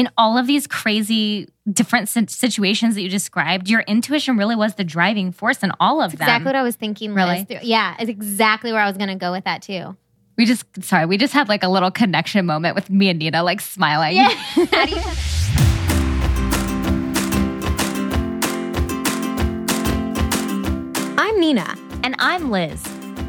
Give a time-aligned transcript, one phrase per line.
[0.00, 4.82] in all of these crazy different situations that you described, your intuition really was the
[4.84, 6.26] driving force in all of That's them.
[6.28, 7.12] exactly what I was thinking.
[7.12, 7.46] Really?
[7.50, 7.58] Liz.
[7.62, 9.94] Yeah, it's exactly where I was going to go with that too.
[10.38, 13.42] We just sorry, we just had like a little connection moment with me and Nina
[13.42, 14.16] like smiling.
[14.16, 14.28] Yeah.
[14.72, 15.02] How do you?
[21.18, 21.76] I'm Nina.
[22.02, 22.82] And I'm Liz,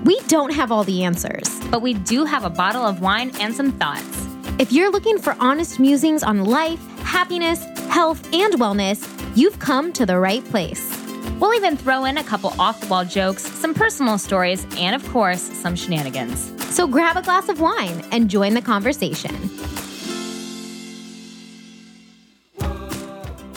[0.05, 1.59] We don't have all the answers.
[1.69, 4.20] but we do have a bottle of wine and some thoughts.
[4.61, 10.05] If you're looking for honest musings on life, happiness, health, and wellness, you've come to
[10.05, 10.95] the right place.
[11.39, 15.03] We'll even throw in a couple off the wall jokes, some personal stories, and of
[15.09, 16.53] course, some shenanigans.
[16.75, 19.33] So grab a glass of wine and join the conversation.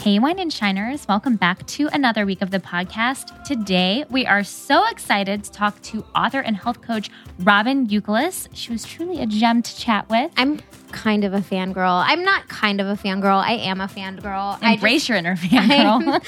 [0.05, 3.43] Hey, Wine and Shiners, welcome back to another week of the podcast.
[3.43, 8.47] Today, we are so excited to talk to author and health coach Robin Youkilis.
[8.53, 10.31] She was truly a gem to chat with.
[10.37, 10.59] I'm
[10.95, 12.03] kind of a fangirl.
[12.07, 13.43] I'm not kind of a fangirl.
[13.43, 14.57] I am a fangirl.
[14.61, 16.21] I Embrace your inner fangirl.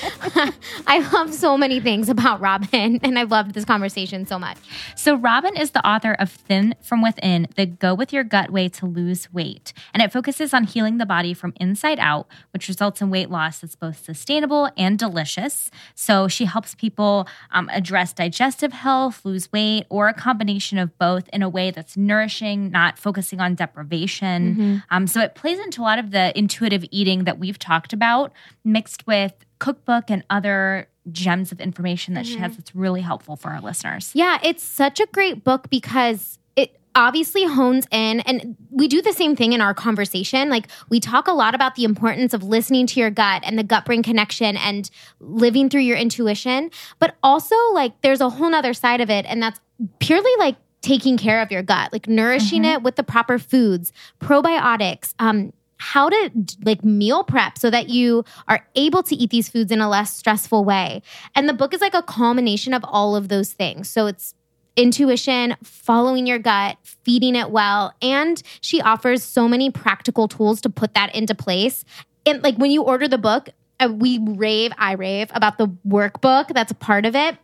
[0.86, 4.58] I love so many things about Robin, and I've loved this conversation so much.
[4.96, 8.68] So, Robin is the author of Thin from Within, the Go With Your Gut Way
[8.70, 9.72] to Lose Weight.
[9.94, 13.60] And it focuses on healing the body from inside out, which results in weight loss
[13.60, 15.72] that's both sustainable and delicious.
[15.96, 21.30] So, she helps people um, address digestive health, lose weight, or a combination of both
[21.30, 24.57] in a way that's nourishing, not focusing on deprivation.
[24.90, 28.32] Um, so, it plays into a lot of the intuitive eating that we've talked about,
[28.64, 33.50] mixed with cookbook and other gems of information that she has that's really helpful for
[33.50, 34.12] our listeners.
[34.14, 39.14] Yeah, it's such a great book because it obviously hones in and we do the
[39.14, 40.50] same thing in our conversation.
[40.50, 43.64] Like we talk a lot about the importance of listening to your gut and the
[43.64, 48.74] gut brain connection and living through your intuition but also like there's a whole nother
[48.74, 49.60] side of it and that's
[50.00, 55.14] purely like taking care of your gut like nourishing it with the proper foods probiotics
[55.20, 56.32] um how to
[56.64, 60.14] like meal prep so that you are able to eat these foods in a less
[60.14, 61.02] stressful way.
[61.36, 63.90] And the book is like a culmination of all of those things.
[63.90, 64.34] So it's
[64.76, 70.70] intuition, following your gut, feeding it well, and she offers so many practical tools to
[70.70, 71.84] put that into place.
[72.26, 73.50] And like when you order the book,
[73.80, 77.38] uh, we rave, I rave about the workbook that's a part of it.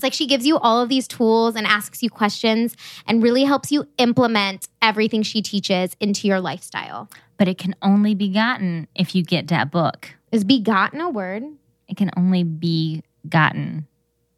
[0.00, 2.74] It's like she gives you all of these tools and asks you questions
[3.06, 7.10] and really helps you implement everything she teaches into your lifestyle.
[7.36, 10.14] But it can only be gotten if you get that book.
[10.32, 11.42] Is begotten a word?
[11.86, 13.86] It can only be gotten.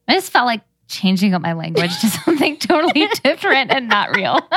[0.09, 4.41] I just felt like changing up my language to something totally different and not real.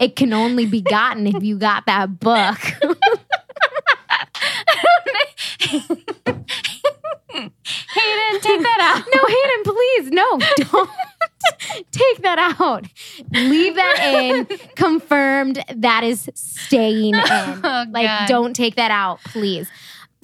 [0.00, 2.58] It can only be gotten if you got that book.
[7.94, 9.04] Hayden, take that out.
[9.14, 10.38] no, Hayden, please, no,
[10.70, 10.90] don't
[11.92, 12.86] take that out.
[13.32, 14.46] Leave that in.
[14.76, 17.20] Confirmed that is staying in.
[17.24, 18.28] Oh, like, God.
[18.28, 19.68] don't take that out, please.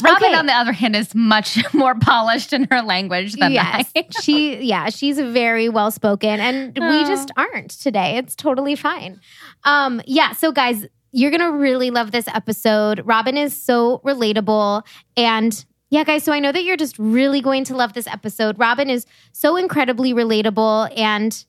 [0.04, 0.34] Robin, Okay.
[0.34, 4.04] on the other hand, is much more polished in her language than yes, I.
[4.20, 7.06] she, yeah, she's very well spoken, and we Oh.
[7.06, 8.18] just aren't today.
[8.18, 9.20] It's totally fine.
[9.64, 10.32] Um, yeah.
[10.32, 13.00] So, guys, you're gonna really love this episode.
[13.06, 14.82] Robin is so relatable,
[15.16, 16.24] and yeah, guys.
[16.24, 18.58] So I know that you're just really going to love this episode.
[18.58, 21.44] Robin is so incredibly relatable, and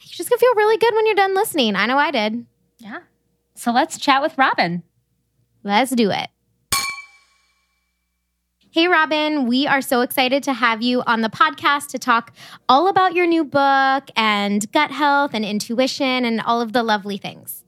[0.00, 1.76] you're just gonna feel really good when you're done listening.
[1.76, 2.46] I know I did.
[2.78, 3.00] Yeah.
[3.54, 4.82] So let's chat with Robin.
[5.62, 6.28] Let's do it.
[8.76, 12.34] Hey, Robin, we are so excited to have you on the podcast to talk
[12.68, 17.16] all about your new book and gut health and intuition and all of the lovely
[17.16, 17.64] things.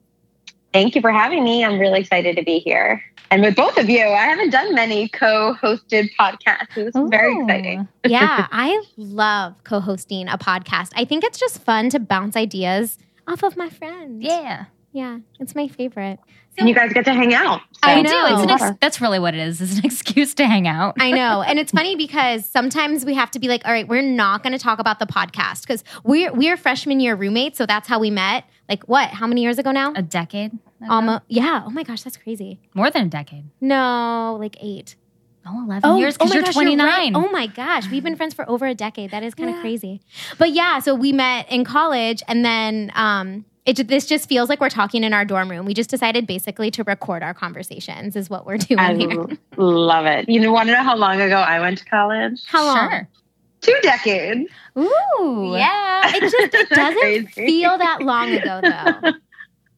[0.71, 1.65] Thank you for having me.
[1.65, 3.03] I'm really excited to be here.
[3.31, 6.73] And with both of you, I haven't done many co hosted podcasts.
[6.73, 7.87] So this is very oh, exciting.
[8.05, 10.91] Yeah, I love co hosting a podcast.
[10.95, 12.97] I think it's just fun to bounce ideas
[13.27, 14.23] off of my friends.
[14.23, 14.65] Yeah.
[14.91, 16.19] Yeah, it's my favorite.
[16.57, 17.61] And you guys get to hang out.
[17.83, 18.09] I know.
[18.09, 18.33] do.
[18.33, 19.61] It's an ex- that's really what it is.
[19.61, 20.95] It's an excuse to hang out.
[20.99, 21.41] I know.
[21.41, 24.53] And it's funny because sometimes we have to be like, all right, we're not going
[24.53, 27.57] to talk about the podcast because we're, we're freshman year roommates.
[27.57, 28.45] So that's how we met.
[28.69, 29.09] Like, what?
[29.09, 29.91] How many years ago now?
[29.95, 30.51] a decade.
[30.53, 30.59] ago?
[30.89, 31.23] Almost.
[31.27, 31.63] Yeah.
[31.65, 32.59] Oh my gosh, that's crazy.
[32.75, 33.45] More than a decade.
[33.59, 34.95] No, like eight.
[35.47, 36.85] Oh, 11 years because my you're gosh, 29.
[36.85, 37.11] right.
[37.15, 39.09] Oh my gosh, we've been friends for over a decade.
[39.11, 40.01] That is kind of crazy.
[40.37, 44.59] But yeah, so we met in college, and then um, it this just feels like
[44.61, 45.65] we're talking in our dorm room.
[45.65, 48.15] We just decided basically to record our conversations.
[48.15, 49.25] Is what we're doing I here.
[49.57, 50.29] love it.
[50.29, 52.43] You want to know how long ago I went to college?
[52.45, 52.89] How long?
[52.89, 53.07] Sure.
[53.61, 54.49] Two decades.
[54.77, 55.53] Ooh.
[55.55, 59.11] Yeah, it just it doesn't feel that long ago though.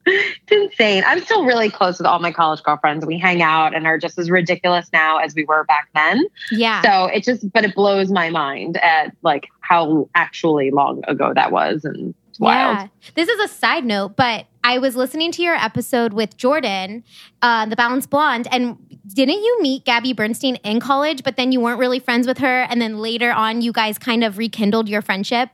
[0.05, 1.03] It's insane.
[1.05, 3.05] I'm still really close with all my college girlfriends.
[3.05, 6.25] We hang out and are just as ridiculous now as we were back then.
[6.51, 6.81] Yeah.
[6.81, 11.51] So it just, but it blows my mind at like how actually long ago that
[11.51, 11.85] was.
[11.85, 12.77] And It's wild.
[12.77, 13.11] Yeah.
[13.15, 17.03] This is a side note, but I was listening to your episode with Jordan,
[17.41, 21.59] uh, the Balanced Blonde, and didn't you meet Gabby Bernstein in college, but then you
[21.59, 25.01] weren't really friends with her, and then later on, you guys kind of rekindled your
[25.01, 25.49] friendship?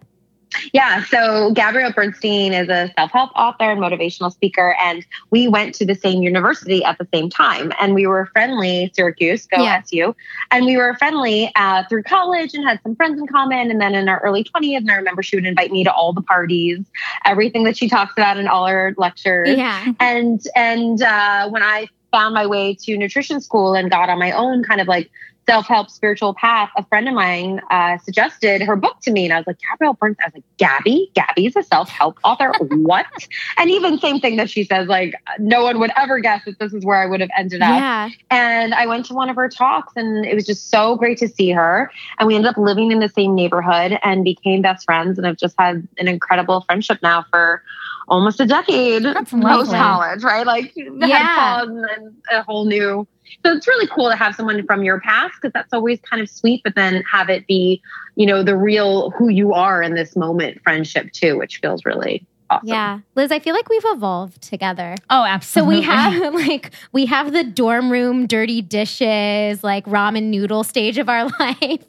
[0.74, 5.76] Yeah, so Gabrielle Bernstein is a self help author and motivational speaker, and we went
[5.76, 7.72] to the same university at the same time.
[7.80, 9.82] And we were friendly, Syracuse, go Yeah.
[9.86, 10.16] SU.
[10.52, 13.70] And we were friendly uh, through college and had some friends in common.
[13.72, 16.14] And then in our early 20s, and I remember she would invite me to all
[16.14, 16.80] the parties,
[17.26, 19.94] everything that she talks about in all her lectures Yeah.
[20.00, 24.32] and and uh, when I found my way to nutrition school and got on my
[24.32, 25.12] own kind of like
[25.48, 29.38] self-help spiritual path, a friend of mine uh, suggested her book to me, and I
[29.38, 30.18] was like, Gabrielle Burns.
[30.22, 32.52] I was like, Gabby, Gabby's a self-help author.
[32.60, 33.06] what?
[33.58, 36.74] And even same thing that she says, like, no one would ever guess that this
[36.74, 37.70] is where I would have ended up.
[37.70, 38.10] Yeah.
[38.30, 41.28] And I went to one of her talks, and it was just so great to
[41.28, 41.90] see her.
[42.20, 45.38] And we ended up living in the same neighborhood and became best friends, and I've
[45.38, 47.64] just had an incredible friendship now for
[48.08, 50.46] almost a decade That's post college, right?
[50.46, 51.64] Like Yeah.
[51.64, 53.08] and then a whole new.
[53.46, 56.30] So it's really cool to have someone from your past because that's always kind of
[56.30, 57.82] sweet, but then have it be,
[58.16, 62.26] you know, the real who you are in this moment friendship too, which feels really
[62.50, 62.68] awesome.
[62.68, 63.00] Yeah.
[63.16, 64.96] Liz, I feel like we've evolved together.
[65.10, 65.76] Oh, absolutely.
[65.76, 70.98] So we have like we have the dorm room dirty dishes, like ramen noodle stage
[70.98, 71.84] of our life.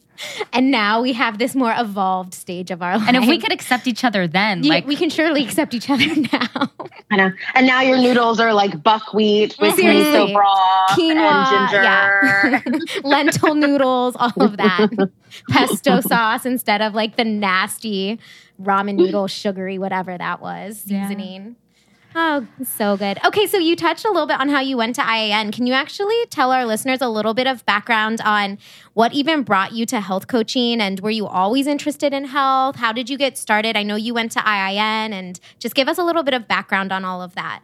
[0.53, 3.07] And now we have this more evolved stage of our life.
[3.09, 5.89] and if we could accept each other then, Yeah, like we can surely accept each
[5.91, 6.71] other now.
[7.11, 7.31] I know.
[7.55, 10.33] And now your noodles are like buckwheat with Seriously.
[10.33, 11.83] miso broth Quinoa, and ginger.
[11.83, 13.01] yeah.
[13.09, 14.89] lentil noodles, all of that.
[15.51, 18.19] Pesto sauce instead of like the nasty
[18.61, 21.09] ramen noodle, sugary, whatever that was, Yeah.
[22.21, 23.25] Oh, so good.
[23.25, 25.53] Okay, so you touched a little bit on how you went to IIN.
[25.53, 28.59] Can you actually tell our listeners a little bit of background on
[28.95, 32.75] what even brought you to health coaching and were you always interested in health?
[32.75, 33.77] How did you get started?
[33.77, 36.91] I know you went to IIN and just give us a little bit of background
[36.91, 37.61] on all of that.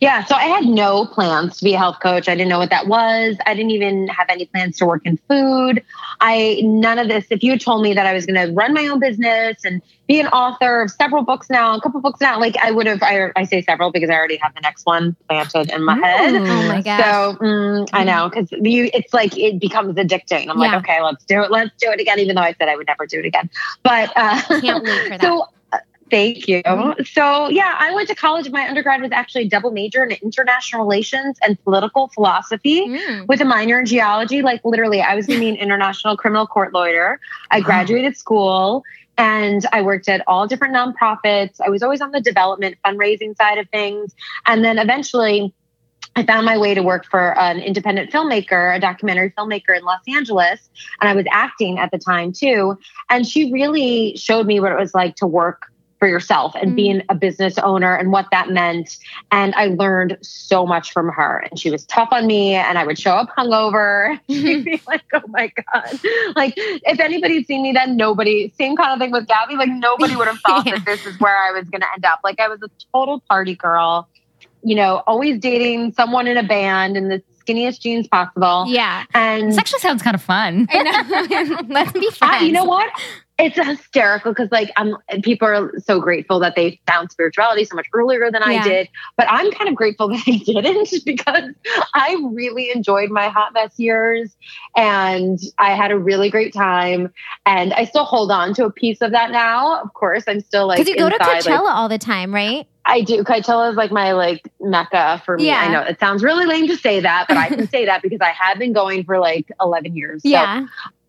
[0.00, 2.28] Yeah, so I had no plans to be a health coach.
[2.28, 3.36] I didn't know what that was.
[3.46, 5.82] I didn't even have any plans to work in food.
[6.20, 7.26] I none of this.
[7.30, 9.82] If you had told me that I was going to run my own business and
[10.08, 13.02] be an author of several books now, a couple books now, like I would have.
[13.02, 16.34] I, I say several because I already have the next one planted in my head.
[16.48, 16.98] Oh my gosh.
[17.00, 20.48] So mm, I know because you, it's like it becomes addicting.
[20.48, 20.72] I'm Yeah.
[20.72, 21.50] like, okay, let's do it.
[21.50, 22.18] Let's do it again.
[22.18, 23.50] Even though I said I would never do it again,
[23.82, 25.20] but uh, Can't wait for that.
[25.22, 25.46] So,
[26.12, 26.62] thank you.
[27.04, 28.48] So, yeah, I went to college.
[28.50, 33.26] My undergrad was actually a double major in international relations and political philosophy Mm.
[33.26, 34.42] with a minor in geology.
[34.42, 37.18] Like, literally, I was going to be an international criminal court lawyer.
[37.50, 38.84] I graduated school.
[39.18, 41.60] And I worked at all different nonprofits.
[41.60, 44.14] I was always on the development fundraising side of things.
[44.46, 45.52] And then eventually,
[46.16, 50.00] I found my way to work for an independent filmmaker, a documentary filmmaker in Los
[50.08, 50.68] Angeles.
[51.00, 52.78] And I was acting at the time too.
[53.10, 55.71] And she really showed me what it was like to work
[56.02, 56.74] for yourself and Mm.
[56.74, 58.96] being a business owner and what that meant.
[59.30, 61.44] And I learned so much from her.
[61.48, 64.18] And she was tough on me, and I would show up hungover.
[64.28, 66.00] She'd be like, oh my God.
[66.34, 70.16] Like, if anybody'd seen me then, nobody, same kind of thing with Gabby, like, nobody
[70.16, 70.74] would have thought Yeah.
[70.78, 72.18] that this is where I was going to end up.
[72.24, 74.08] Like, I was a total party girl
[74.64, 78.64] you know, always dating someone in a band in the skinniest jeans possible.
[78.68, 79.02] Yeah.
[79.12, 80.68] And this actually sounds kind of fun.
[80.70, 81.58] I know.
[81.68, 82.42] Let's be friends.
[82.42, 82.88] I, you know what?
[83.42, 87.86] It's hysterical because like I'm people are so grateful that they found spirituality so much
[87.92, 88.60] earlier than Yeah.
[88.60, 88.88] I did.
[89.16, 91.50] But I'm kind of grateful that I didn't because
[91.94, 94.36] I really enjoyed my hot mess years
[94.76, 97.12] and I had a really great time.
[97.46, 99.82] And I still hold on to a piece of that now.
[99.82, 102.66] Of course, I'm still like Because you go to Coachella like, all the time, right?
[102.84, 103.22] I do.
[103.22, 105.46] Coachella is like my like mecca for me.
[105.46, 105.60] Yeah.
[105.60, 108.20] I know it sounds really lame to say that, but I can say that because
[108.20, 110.22] I have been going for like 11 years.
[110.22, 110.66] So, yeah.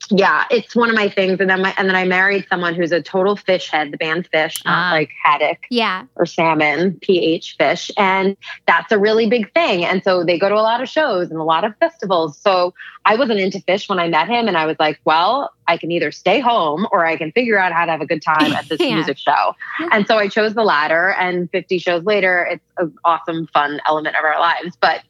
[0.10, 1.39] Yeah, it's one of my things.
[1.39, 3.91] And then my and then I married someone who's a total Phish head.
[3.91, 4.91] The band Phish, not Ah.
[4.91, 6.03] like haddock Yeah.
[6.15, 8.36] or salmon, pH Phish, and
[8.67, 9.86] that's a really big thing.
[9.86, 12.38] And so they go to a lot of shows and a lot of festivals.
[12.38, 12.74] So
[13.05, 15.91] I wasn't into Phish when I met him, and I was like, well, I can
[15.91, 18.67] either stay home or I can figure out how to have a good time at
[18.69, 18.95] this Yeah.
[18.95, 19.55] music show.
[19.91, 21.12] And so I chose the latter.
[21.19, 24.75] And 50 shows later, it's an awesome, fun element of our lives.
[24.79, 25.01] But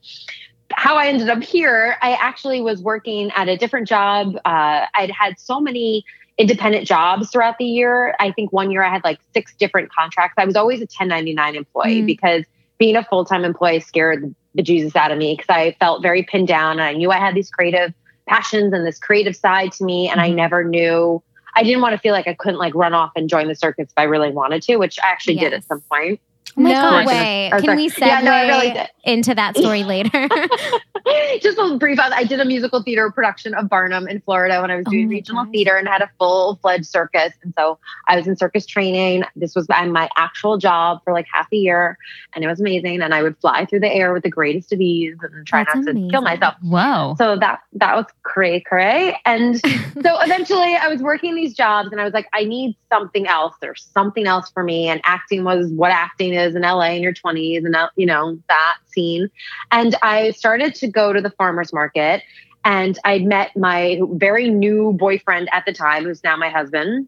[0.77, 4.36] how I ended up here, I actually was working at a different job.
[4.46, 6.03] Uh, I'd had so many
[6.38, 8.15] independent jobs throughout the year.
[8.20, 10.36] I think one year I had like six different contracts.
[10.38, 12.06] I was always a 1099 employee Mm.
[12.08, 12.44] because
[12.80, 16.24] being a full time employee scared the Jesus out of me because I felt very
[16.24, 17.94] pinned down and I knew I had these creative
[18.27, 20.10] passions and this creative side to me.
[20.10, 20.36] And I Mhm.
[20.36, 21.22] never knew,
[21.56, 23.89] I didn't want to feel like I couldn't like run off and join the circus
[23.89, 26.20] if I really wanted to, which I actually did at some point.
[26.56, 27.08] Oh my no gosh.
[27.08, 27.50] way.
[27.52, 27.78] Oh, Can sorry.
[27.78, 30.10] we segue Yeah, no, really into that story later?
[31.42, 34.76] just a brief I did a musical theater production of Barnum in Florida when I
[34.76, 35.52] was Oh doing my regional gosh.
[35.52, 37.34] theater and had a full fledged circus.
[37.44, 39.24] And so I was in circus training.
[39.36, 41.98] This was my actual job for like half a year
[42.36, 43.02] and it was amazing.
[43.02, 45.76] And I would fly through the air with the greatest of ease and try That's
[45.76, 46.12] not to amazing.
[46.12, 46.56] kill myself.
[46.62, 47.16] Whoa.
[47.18, 49.18] So that that was cray cray.
[49.26, 49.58] And
[50.04, 53.56] so eventually I was working these jobs and I was like, I need something else.
[53.60, 54.88] There's something else for me.
[54.88, 58.78] And acting was what acting is in LA in your 20s and you know, that
[58.88, 59.30] scene.
[59.72, 62.24] And I started to go to the farmer's market
[62.66, 67.08] and I met my very new boyfriend at the time, who's now my husband.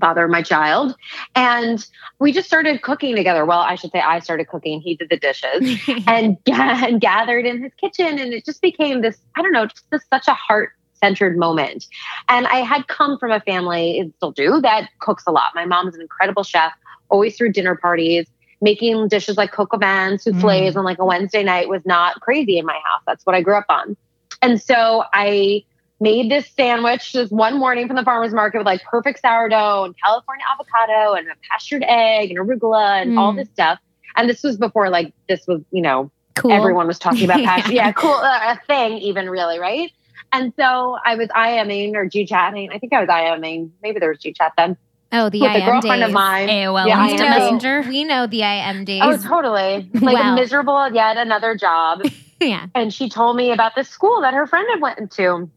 [0.00, 0.96] Father of my child.
[1.36, 1.86] And
[2.18, 3.44] we just started cooking together.
[3.44, 4.80] Well, I should say I started cooking.
[4.80, 8.18] He did the dishes and, and gathered in his kitchen.
[8.18, 10.72] And it just became this, I don't know, just this, such a heart
[11.04, 11.86] centered moment.
[12.28, 15.52] And I had come from a family, and still do, that cooks a lot.
[15.54, 16.72] My mom's an incredible chef,
[17.10, 18.26] always threw dinner parties.
[18.64, 22.56] Making dishes like coq au vin, souffles on like a Wednesday night was not crazy
[22.58, 23.02] in my house.
[23.06, 23.94] That's what I grew up on.
[24.40, 25.62] And so I
[26.00, 29.94] made this sandwich just one morning from the farmer's market with like perfect sourdough and
[30.02, 33.36] California avocado and a pastured egg and arugula and all Mm.
[33.36, 33.78] this stuff.
[34.16, 36.50] And this was before like this was, you know, cool.
[36.50, 37.72] everyone was talking about passion.
[37.74, 37.86] Yeah.
[37.88, 39.90] yeah, cool, uh, a thing even really, right?
[40.32, 42.70] And so I was IMing or G chatting.
[42.72, 43.70] I think I was IMing.
[43.82, 44.76] Maybe there was G chat then
[45.14, 46.08] Oh, the with a girlfriend days.
[46.08, 46.48] of mine.
[46.48, 47.30] AOL Yeah, Instant.
[47.30, 47.82] Messenger.
[47.88, 49.00] We know the IM days.
[49.02, 49.88] Oh, totally.
[49.94, 50.32] Like Wow.
[50.32, 52.02] a miserable yet another job.
[52.40, 52.66] yeah.
[52.74, 55.48] and she told me about this school that her friend had went to.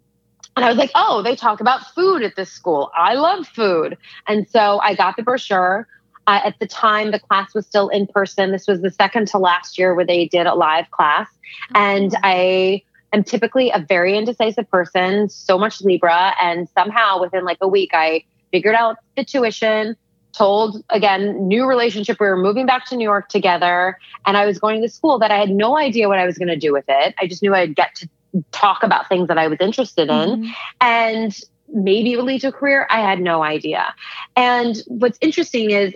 [0.56, 2.92] And I was like, oh, they talk about food at this school.
[2.96, 3.98] I love food.
[4.28, 5.88] And so I got the brochure.
[6.26, 8.52] Uh, at the time, the class was still in person.
[8.52, 11.28] This was the second to last year where they did a live class.
[11.76, 12.82] And I
[13.14, 16.34] am typically a very indecisive person, so much Libra.
[16.42, 19.96] And somehow within like a week, I figured out the tuition,
[20.34, 22.20] told again, new relationship.
[22.20, 23.98] We were moving back to New York together.
[24.25, 26.50] And I was going to school that I had no idea what I was going
[26.50, 27.16] to do with it.
[27.20, 28.10] I just knew I'd get to
[28.51, 30.51] talk about things that I was interested in Mhm.
[30.82, 31.39] and
[31.74, 32.88] maybe it would lead to a career.
[32.89, 33.94] I had no idea.
[34.36, 35.94] And what's interesting is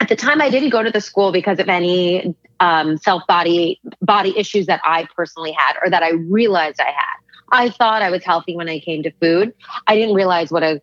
[0.00, 3.80] at the time I didn't go to the school because of any um, self body
[4.00, 7.16] body issues that I personally had or that I realized I had.
[7.50, 9.52] I thought I was healthy when I came to food.
[9.86, 10.80] I didn't realize what a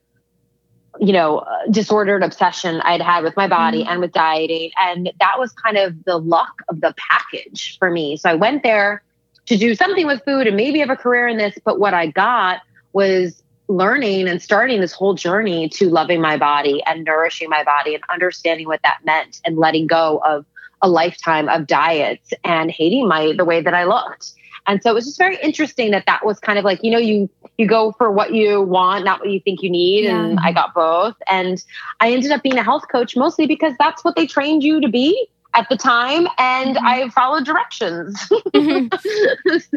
[1.00, 5.39] you know uh, disordered obsession I'd had with my body and with dieting, and that
[5.39, 8.18] was kind of the luck of the package for me.
[8.18, 9.03] So I went there
[9.46, 11.58] to do something with food and maybe have a career in this.
[11.63, 12.62] But what I got
[12.94, 17.96] was learning and starting this whole journey to loving my body and nourishing my body
[17.96, 20.46] and understanding what that meant and letting go of
[20.82, 24.34] a lifetime of diets and hating my the way that I looked.
[24.70, 27.00] And so it was just very interesting that that was kind of like, you know,
[27.00, 30.06] you you go for what you want, not what you think you need.
[30.06, 31.16] And I got both.
[31.28, 31.62] And
[32.00, 34.88] I ended up being a health coach mostly because that's what they trained you to
[34.88, 36.28] be at the time.
[36.38, 36.86] And Mhm.
[36.86, 38.16] I followed directions.
[38.54, 38.92] Mhm.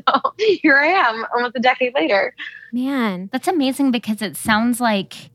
[0.04, 2.34] so here I am almost a decade later.
[2.70, 3.30] Man.
[3.32, 5.30] That's amazing because it sounds like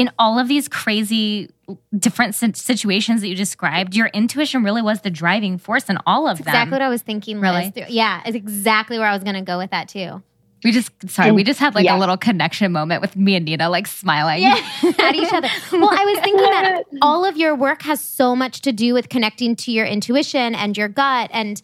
[0.00, 1.50] in all of these crazy
[1.96, 6.38] different situations that you described, your intuition really was the driving force in all of
[6.38, 6.54] That's them.
[6.54, 7.40] exactly what I was thinking.
[7.40, 7.72] Really?
[7.76, 7.84] Liz.
[7.90, 10.22] Yeah, it's exactly where I was going to go with that too.
[10.64, 11.96] we just sorry, we just had like Yeah.
[11.96, 14.42] a little connection moment with me and Nina like smiling.
[14.42, 14.56] Yeah,
[14.98, 15.48] at each other.
[15.72, 19.08] Well, I was thinking that all of your work has so much to do with
[19.08, 21.62] connecting to your intuition and your gut and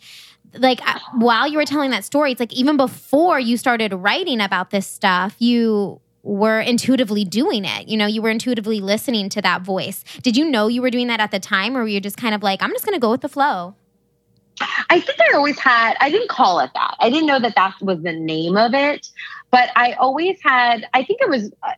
[0.55, 0.81] like
[1.15, 4.87] while you were telling that story it's like even before you started writing about this
[4.87, 10.03] stuff you were intuitively doing it you know you were intuitively listening to that voice
[10.23, 12.35] did you know you were doing that at the time or were you just kind
[12.35, 13.75] of like i'm just going to go with the flow
[14.89, 16.95] I think I always had, I didn't call it that.
[16.99, 19.11] I didn't know that that was the name of it,
[19.51, 21.73] but I always had, I think it was uh,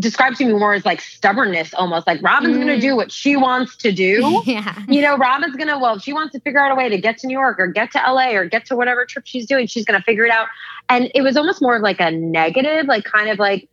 [0.00, 2.74] described to me more as like stubbornness almost like Robin's going Mm.
[2.74, 4.42] to do what she wants to do.
[4.44, 6.88] yeah you know, Robin's going to, well, if she wants to figure out a way
[6.88, 9.46] to get to New York or get to LA or get to whatever trip she's
[9.46, 10.48] doing, she's going to figure it out.
[10.88, 13.68] And it was almost more of like a negative, like kind of like,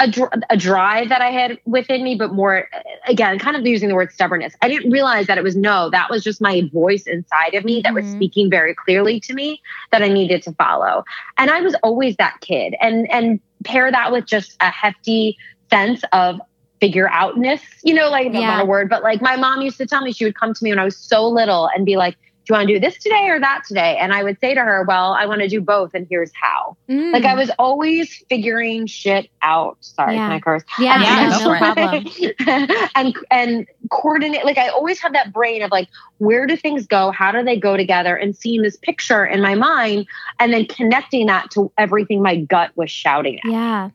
[0.00, 2.68] a, dr- a drive that I had within me, but more,
[3.06, 4.54] again, kind of using the word stubbornness.
[4.62, 7.82] I didn't realize that it was no, that was just my voice inside of me
[7.82, 8.16] that was Mhm.
[8.16, 9.60] speaking very clearly to me
[9.92, 11.04] that I needed to follow.
[11.38, 12.74] And I was always that kid.
[12.80, 15.36] And and pair that with just a hefty
[15.70, 16.40] sense of
[16.80, 18.40] figure outness, you know, like Yeah.
[18.46, 20.64] not a word, but like my mom used to tell me she would come to
[20.64, 22.16] me when I was so little and be like,
[22.50, 23.96] you want to do this today or that today?
[23.98, 26.76] And I would say to her, Well, I want to do both, and here's how.
[26.88, 27.12] Mm.
[27.12, 29.76] Like I was always figuring shit out.
[29.80, 30.26] Sorry, Yeah.
[30.26, 30.62] can I curse?
[30.78, 32.36] yeah, Yeah, no, go for no it.
[32.38, 34.44] problem and and coordinate.
[34.44, 35.88] Like I always have that brain of like,
[36.18, 37.10] where do things go?
[37.10, 38.16] How do they go together?
[38.16, 40.06] And seeing this picture in my mind,
[40.38, 43.50] and then connecting that to everything my gut was shouting at.
[43.50, 43.90] yeah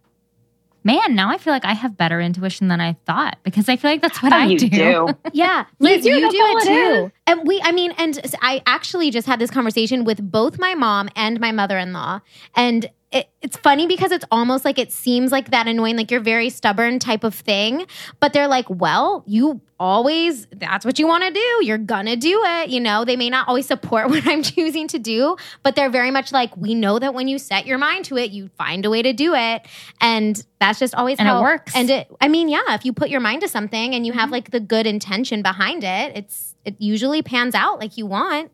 [0.85, 3.89] Man, now I feel like I have better intuition than I thought because I feel
[3.91, 4.69] like that's what Oh, I you do.
[4.69, 5.09] do.
[5.33, 7.05] Yeah, You Liz, do, you do it it too.
[7.07, 7.11] is.
[7.27, 11.09] And we, I mean, and I actually just had this conversation with both my mom
[11.15, 12.19] and my mother in law.
[12.55, 16.19] And it, it's funny because it's almost like it seems like that annoying, like you're
[16.19, 17.85] very stubborn type of thing.
[18.19, 21.65] But they're like, well, you always, that's what you want to do.
[21.65, 22.69] You're going to do it.
[22.69, 26.11] You know, they may not always support what I'm choosing to do, but they're very
[26.11, 28.89] much like, we know that when you set your mind to it, you find a
[28.89, 29.65] way to do it.
[30.01, 31.75] And that's just always And it works.
[31.75, 34.19] And it, I mean, yeah, if you put your mind to something and you Mm-hmm.
[34.21, 38.51] have like the good intention behind it, it's it usually pans out like you want.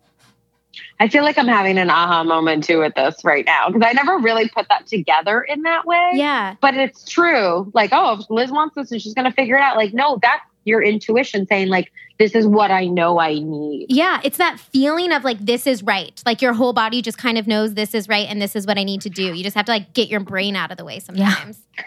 [1.00, 3.94] I feel like I'm having an aha moment too with this right now because I
[3.94, 6.12] never really put that together in that way.
[6.14, 6.56] Yeah.
[6.62, 7.70] But it's true.
[7.74, 9.76] Like, oh, if Liz wants this and she's going to figure it out.
[9.76, 13.88] Like, no, that's your intuition saying, like, this is what I know I need.
[13.90, 16.22] Yeah, it's that feeling of like this is right.
[16.24, 18.78] Like your whole body just kind of knows this is right and this is what
[18.78, 19.34] I need to do.
[19.34, 21.60] You just have to like get your brain out of the way sometimes.
[21.78, 21.86] Yeah.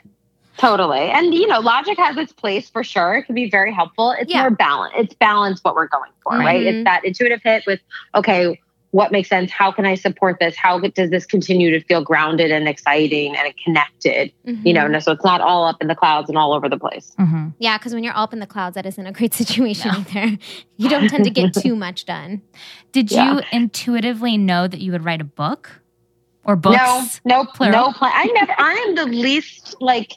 [0.57, 1.11] Totally.
[1.11, 3.15] And, you know, logic has its place for sure.
[3.15, 4.13] It can be very helpful.
[4.19, 4.43] It's Yeah.
[4.43, 4.95] more balance.
[4.97, 6.63] It's balance what we're going for, right?
[6.65, 6.67] Mhm.
[6.73, 7.81] It's that intuitive hit with,
[8.15, 8.61] okay,
[8.95, 9.51] what makes sense?
[9.51, 10.55] How can I support this?
[10.57, 14.33] How does this continue to feel grounded and exciting and connected?
[14.45, 15.03] You know, Mhm.
[15.03, 17.13] so it's not all up in the clouds and all over the place.
[17.19, 20.39] hmm Yeah, because when you're up in the clouds, that isn't a great situation either.
[20.77, 22.43] You don't tend to get too much done.
[22.93, 23.35] Did Yeah.
[23.35, 25.81] you intuitively know that you would write a book
[26.45, 27.21] or books?
[27.25, 27.73] No, no, plural?
[27.89, 28.13] no plan.
[28.15, 28.55] I never.
[28.57, 30.13] I am the least like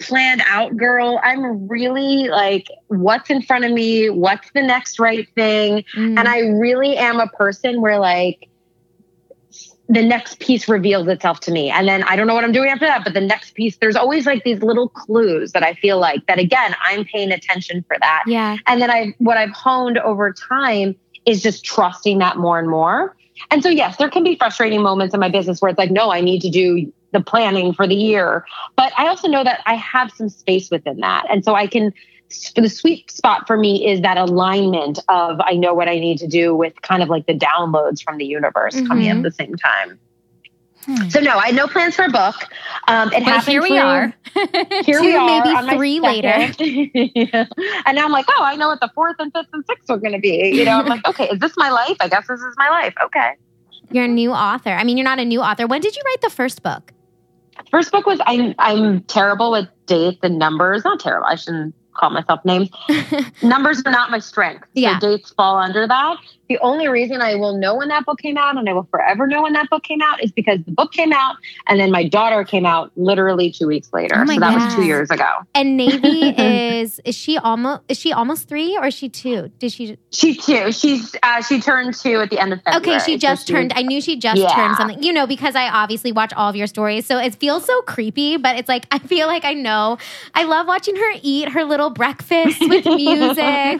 [0.00, 1.20] planned out girl.
[1.22, 4.10] I'm really like, what's in front of me?
[4.10, 5.84] What's the next right thing?
[5.96, 6.18] Mm.
[6.18, 8.48] And I really am a person where like
[9.88, 12.70] the next piece reveals itself to me, and then I don't know what I'm doing
[12.70, 13.04] after that.
[13.04, 16.38] But the next piece, there's always like these little clues that I feel like that
[16.38, 18.24] again, I'm paying attention for that.
[18.26, 18.56] yeah.
[18.66, 20.96] And then I what I've honed over time
[21.26, 23.16] is just trusting that more and more.
[23.50, 26.10] And so yes, there can be frustrating moments in my business where it's like, no,
[26.10, 28.44] I need to do the planning for the year.
[28.76, 31.24] But I also know that I have some space within that.
[31.30, 31.94] And so I can
[32.56, 36.26] the sweet spot for me is that alignment of I know what I need to
[36.26, 39.16] do with kind of like the downloads from the universe coming Mhm.
[39.18, 39.98] at the same time.
[40.84, 41.08] Hmm.
[41.08, 42.34] So no, I had no plans for a book.
[42.88, 44.14] Um, it But happened here we through- are.
[44.84, 45.26] here Two, we are
[45.62, 46.52] maybe three later.
[46.58, 47.46] Yeah.
[47.86, 49.96] And now I'm like, oh, I know what the fourth and fifth and sixth are
[49.98, 50.50] going to be.
[50.54, 51.96] You know, I'm like, okay, is this my life?
[52.00, 52.94] I guess this is my life.
[53.02, 53.30] Okay.
[53.92, 54.70] You're a new author.
[54.70, 55.66] I mean, you're not a new author.
[55.66, 56.92] When did you write the first book?
[57.74, 60.84] First book was I'm I'm terrible with dates and numbers.
[60.84, 61.26] Not terrible.
[61.26, 62.70] I shouldn't call myself names.
[63.42, 64.68] numbers are not my strength.
[64.74, 65.00] Yeah.
[65.00, 66.16] So dates fall under that.
[66.48, 69.26] The only reason I will know when that book came out and I will forever
[69.26, 72.06] know when that book came out is because the book came out and then my
[72.06, 74.14] daughter came out literally two weeks later.
[74.18, 75.26] Oh so that was two years ago.
[75.54, 79.50] And Navy is is she almost is she almost three or is she two?
[79.58, 79.96] Did she?
[80.10, 80.70] She two.
[80.72, 82.96] She's uh, she turned two at the end of February.
[82.96, 83.72] Okay, she So just she- turned.
[83.74, 84.54] I knew she just Yeah.
[84.54, 85.02] turned something.
[85.02, 88.36] You know, because I obviously watch all of your stories, so it feels so creepy.
[88.36, 89.98] But it's like I feel like I know.
[90.34, 93.38] I love watching her eat her little breakfast with music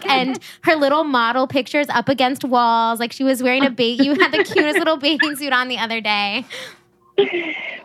[0.09, 2.99] and her little model pictures up against walls.
[2.99, 3.99] Like she was wearing a bait.
[4.01, 6.45] You had the cutest little bathing suit on the other day.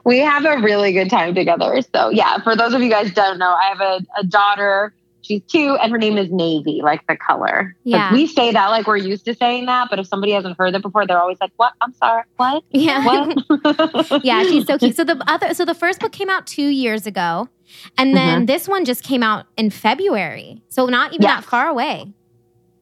[0.04, 1.80] we have a really good time together.
[1.94, 4.94] So yeah, for those of you guys who don't know, I have a, a daughter.
[5.22, 7.76] She's two, and her name is Navy, like the color.
[7.85, 8.12] Yeah.
[8.12, 10.80] we say that like we're used to saying that, but if somebody hasn't heard it
[10.80, 11.74] before, they're always like, "What?
[11.83, 12.64] I'm sorry, what?
[12.70, 13.04] Yeah.
[13.04, 14.96] What?" yeah, she's so cute.
[14.96, 17.48] So the other, so the first book came out two years ago,
[17.98, 18.44] and then mm-hmm.
[18.46, 20.62] this one just came out in February.
[20.70, 22.14] So not even that far away.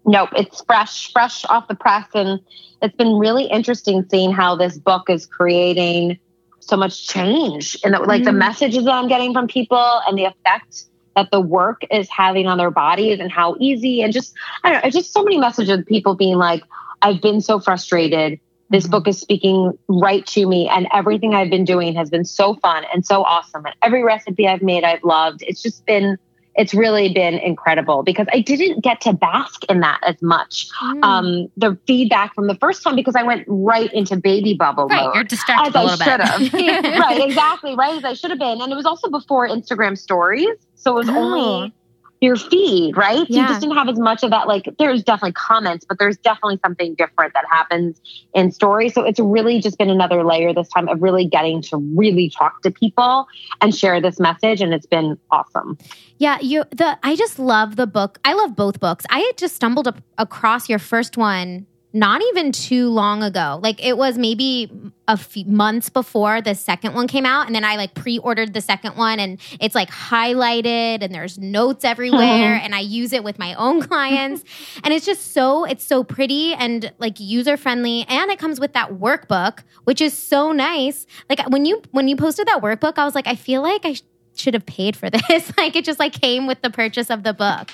[0.08, 2.40] Nope, it's fresh, fresh off the press, and
[2.80, 6.18] it's been really interesting seeing how this book is creating
[6.60, 8.38] so much change and the, like the Mm.
[8.38, 12.56] messages that I'm getting from people and the effect that the work is having on
[12.58, 14.32] their bodies and how easy and just
[14.64, 16.62] I don't know, just so many messages of people being like,
[17.02, 18.40] I've been so frustrated.
[18.70, 18.90] This Mhm.
[18.90, 22.84] book is speaking right to me, and everything I've been doing has been so fun
[22.94, 23.64] and so awesome.
[23.66, 25.42] And every recipe I've made, I've loved.
[25.42, 26.16] It's just been,
[26.58, 31.04] it's really been incredible because I didn't get to bask in that as much Mm.
[31.04, 35.04] um, the feedback from the first time because I went right into baby bubble Right,
[35.04, 35.14] mode.
[35.14, 35.96] you're distracted As a I little
[36.40, 36.82] should bit.
[36.82, 37.00] have.
[37.00, 38.60] right, exactly, right as I should have been.
[38.60, 40.48] And it was also before Instagram stories.
[40.74, 41.16] So it was Oh.
[41.16, 41.72] only
[42.20, 43.18] your feed, right?
[43.18, 43.42] So Yeah.
[43.42, 44.48] you just didn't have as much of that.
[44.48, 48.00] Like there's definitely comments, but there's definitely something different that happens
[48.34, 48.94] in stories.
[48.94, 52.62] So it's really just been another layer this time of really getting to really talk
[52.62, 53.26] to people
[53.60, 54.60] and share this message.
[54.60, 55.78] And it's been awesome.
[56.18, 58.18] Yeah, you the I just love the book.
[58.24, 59.04] I love both books.
[59.10, 63.58] I had just stumbled up across your first one not even too long ago.
[63.62, 64.70] Like it was maybe
[65.06, 68.60] a few months before the second one came out and then I like pre-ordered the
[68.60, 73.38] second one and it's like highlighted and there's notes everywhere and I use it with
[73.38, 74.44] my own clients
[74.84, 78.74] and it's just so it's so pretty and like user friendly and it comes with
[78.74, 81.06] that workbook which is so nice.
[81.30, 83.94] Like when you when you posted that workbook I was like I feel like I
[83.94, 84.02] sh-
[84.36, 85.52] should have paid for this.
[85.56, 87.70] like it just like came with the purchase of the book.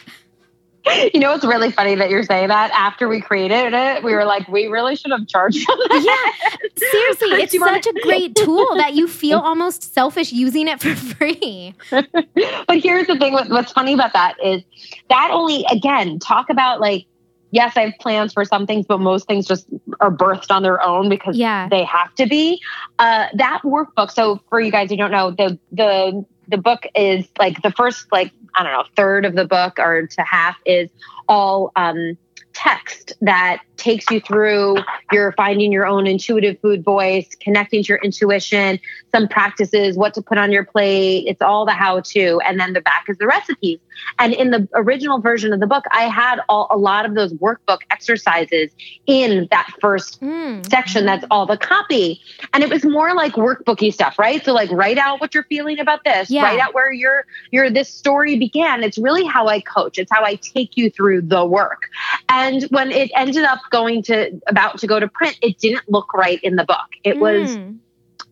[1.15, 2.71] You know, it's really funny that you're saying that.
[2.73, 6.03] After we created it, we were like, we really should have charged for that.
[6.03, 10.95] Yeah, seriously, it's such a great tool that you feel almost selfish using it for
[10.95, 11.75] free.
[11.91, 14.63] but here's the thing: what's funny about that is
[15.09, 17.07] that only, again, talk about like
[17.55, 19.67] yes, I have plans for some things, but most things just
[20.01, 21.69] are birthed on their own because yeah.
[21.69, 22.61] they have to be.
[22.99, 24.11] Uh, that workbook.
[24.11, 28.07] So for you guys who don't know, the the the book is like the first
[28.13, 30.89] like I don't know third of the book or to half is
[31.29, 32.17] all um,
[32.55, 34.77] text that takes you through
[35.13, 38.79] your finding your own intuitive food voice, connecting to your intuition,
[39.13, 41.25] some practices, what to put on your plate.
[41.27, 42.41] It's all the how to.
[42.47, 43.81] And then the back is the recipes.
[44.19, 47.33] And in the original version of the book, I had all, a lot of those
[47.35, 48.71] workbook exercises
[49.07, 50.69] in that first mm.
[50.71, 51.07] section.
[51.07, 52.21] That's all the copy.
[52.53, 54.45] And it was more like workbooky stuff, right?
[54.45, 56.43] So like write out what you're feeling about this, yeah.
[56.43, 58.83] write out where your your this story began.
[58.83, 59.99] It's really how I coach.
[59.99, 61.89] It's how I take you through the work.
[62.29, 66.15] And when it ended up going to about to go to print, it didn't look
[66.15, 66.89] right in the book.
[67.03, 67.21] It mm.
[67.21, 67.57] was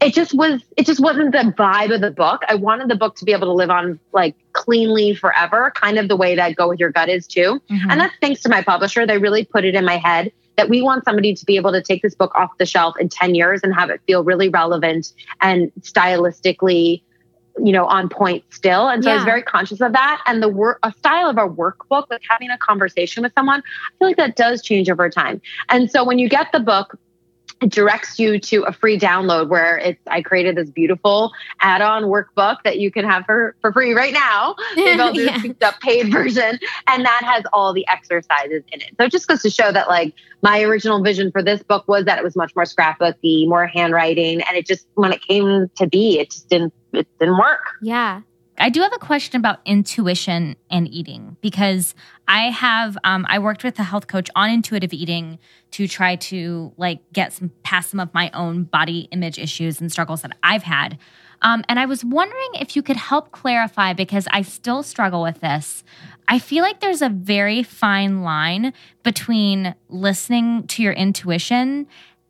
[0.03, 2.43] it just was it just wasn't the vibe of the book.
[2.49, 6.09] I wanted the book to be able to live on like cleanly forever, kind of
[6.09, 7.61] the way that Go With Your Gut is too.
[7.71, 7.91] Mm-hmm.
[7.91, 9.07] And that's thanks to my publisher.
[9.07, 11.83] They really put it in my head that we want somebody to be able to
[11.83, 15.12] take this book off the shelf in 10 years and have it feel really relevant
[15.41, 17.03] and stylistically
[17.62, 19.15] you know on point still and so yeah.
[19.15, 22.23] i was very conscious of that and the work a style of a workbook like
[22.29, 26.03] having a conversation with someone i feel like that does change over time and so
[26.03, 26.99] when you get the book
[27.62, 32.59] it directs you to a free download where it's I created this beautiful add-on workbook
[32.64, 34.57] that you can have for, for free right now.
[34.77, 35.68] I'll do yeah.
[35.68, 36.59] a paid version.
[36.88, 38.90] And that has all the exercises in it.
[38.98, 42.05] So it just goes to show that like my original vision for this book was
[42.07, 44.42] that it was much more scrapbooky, more handwriting.
[44.42, 47.61] And it just when it came to be, it just didn't it didn't work.
[47.81, 48.22] Yeah.
[48.62, 51.96] I do have a question about intuition and eating because
[52.29, 55.40] I have um, I worked with a health coach on intuitive eating
[55.72, 59.90] to try to like get some past some of my own body image issues and
[59.90, 60.96] struggles that I've had.
[61.42, 65.40] Um, and I was wondering if you could help clarify because I still struggle with
[65.40, 65.83] this.
[66.29, 71.88] I feel like there's a very fine line between listening to your intuition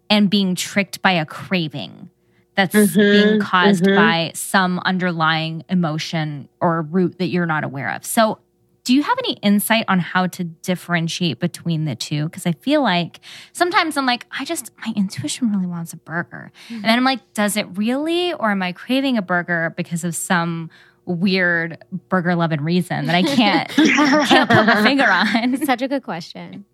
[0.08, 2.08] and being tricked by a craving
[2.54, 3.96] that's mm-hmm, being caused mm-hmm.
[3.96, 8.04] by some underlying emotion or root that you're not aware of.
[8.04, 8.38] So,
[8.84, 12.24] do you have any insight on how to differentiate between the two?
[12.24, 13.20] Because I feel like
[13.52, 16.50] sometimes I'm like, I just, my intuition really wants a burger.
[16.64, 16.74] Mm-hmm.
[16.74, 18.32] And then I'm like, does it really?
[18.32, 20.68] Or am I craving a burger because of some
[21.04, 23.68] weird burger loving reason that I can't,
[24.28, 25.64] can't put my finger on?
[25.64, 26.64] Such a good question.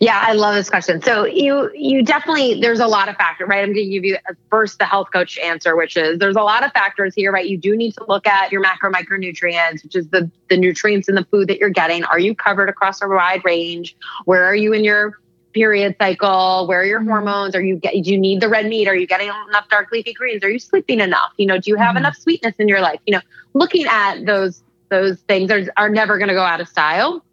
[0.00, 1.00] Yeah, I love this question.
[1.00, 3.60] So you you definitely there's a lot of factors, right?
[3.60, 4.18] I'm going to give you
[4.50, 7.46] first the health coach answer, which is there's a lot of factors here, right?
[7.46, 11.14] You do need to look at your macro micronutrients, which is the the nutrients in
[11.14, 12.02] the food that you're getting.
[12.04, 13.96] Are you covered across a wide range?
[14.24, 15.20] Where are you in your
[15.52, 16.66] period cycle?
[16.66, 17.08] Where are your mm-hmm.
[17.08, 17.54] hormones?
[17.54, 18.88] Are you get do you need the red meat?
[18.88, 20.42] Are you getting enough dark leafy greens?
[20.42, 21.32] Are you sleeping enough?
[21.36, 21.98] You know, do you have mm-hmm.
[21.98, 23.00] enough sweetness in your life?
[23.06, 23.22] You know,
[23.54, 27.24] looking at those those things are, are never going to go out of style.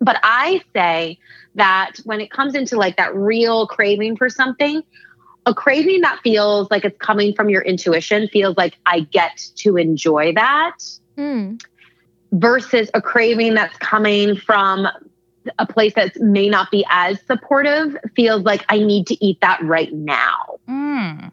[0.00, 1.18] But I say
[1.54, 4.82] that when it comes into like that real craving for something,
[5.46, 9.76] a craving that feels like it's coming from your intuition feels like I get to
[9.76, 10.76] enjoy that
[11.16, 11.60] mm.
[12.32, 14.86] versus a craving that's coming from
[15.58, 19.62] a place that may not be as supportive feels like I need to eat that
[19.62, 20.58] right now.
[20.68, 21.32] Mm.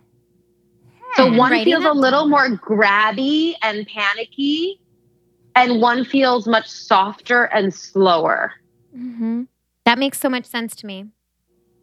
[1.16, 4.80] So one feels a little more grabby and panicky,
[5.56, 8.54] and one feels much softer and slower.
[8.96, 9.44] Mm-hmm.
[9.88, 11.06] That makes so much sense to me.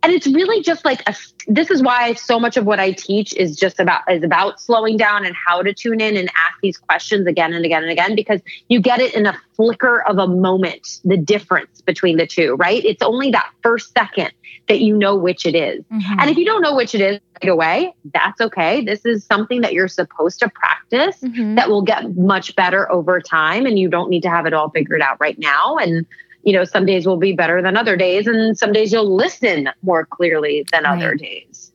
[0.02, 1.14] And it's really just like a,
[1.46, 4.98] this is why so much of what I teach is just about is about slowing
[4.98, 8.14] down and how to tune in and ask these questions again and again and again
[8.14, 12.56] because you get it in a flicker of a moment the difference between the two,
[12.56, 12.84] right?
[12.84, 14.32] It's only that first second
[14.68, 15.82] that you know which it is.
[15.84, 16.20] Mm-hmm.
[16.20, 18.84] And if you don't know which it is right away, that's okay.
[18.84, 21.54] This is something that you're supposed to practice mm-hmm.
[21.54, 24.68] that will get much better over time and you don't need to have it all
[24.68, 26.04] figured out right now and
[26.44, 29.70] you know, some days will be better than other days, and some days you'll listen
[29.82, 30.96] more clearly than right.
[30.96, 31.72] other days.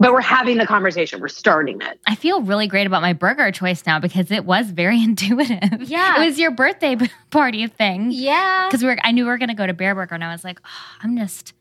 [0.00, 1.20] But we're having the conversation.
[1.20, 1.98] We're starting it.
[2.06, 5.82] I feel really great about my burger choice now because it was very intuitive.
[5.82, 6.96] Yeah, it was your birthday
[7.30, 8.10] party thing.
[8.12, 10.32] Yeah, because we are I knew we were going to go to Bareburger, and I
[10.32, 11.52] was like, oh, I'm just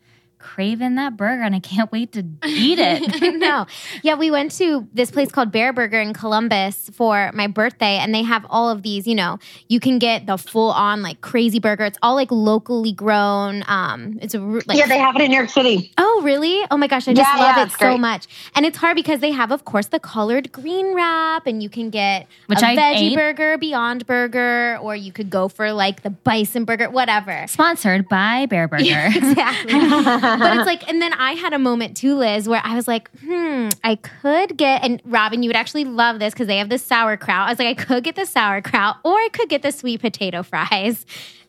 [0.54, 3.36] craving that burger and I can't wait to eat it.
[3.38, 3.66] no.
[4.02, 8.24] Yeah, we went to this place called Bareburger in Columbus for my birthday, and they
[8.24, 11.84] have all of these, you know, you can get the full on like crazy burger.
[11.86, 13.64] It's all like locally grown.
[13.68, 15.92] Um, it's a like yeah, they have it in New York City.
[15.98, 16.64] Oh, really?
[16.72, 18.00] Oh my gosh, I just Yeah, love yeah, it so great.
[18.00, 18.28] much.
[18.56, 21.90] And it's hard because they have, of course, the collard green wrap, and you can
[21.90, 23.16] get Which a I veggie ate.
[23.16, 27.46] burger, Beyond Burger, or you could go for like the bison burger, whatever.
[27.48, 29.16] Sponsored by Bareburger.
[29.16, 29.72] exactly.
[30.38, 33.10] but it's like, and then I had a moment too, Liz, where I was like,
[33.20, 36.78] hmm, I could get, and Robin, you would actually love this because they have the
[36.78, 37.48] sauerkraut.
[37.48, 40.44] I was like, I could get the sauerkraut or I could get the sweet potato
[40.44, 41.06] fries.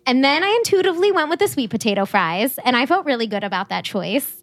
[0.09, 3.45] And then I intuitively went with the sweet potato fries, and I felt really good
[3.45, 4.43] about that choice.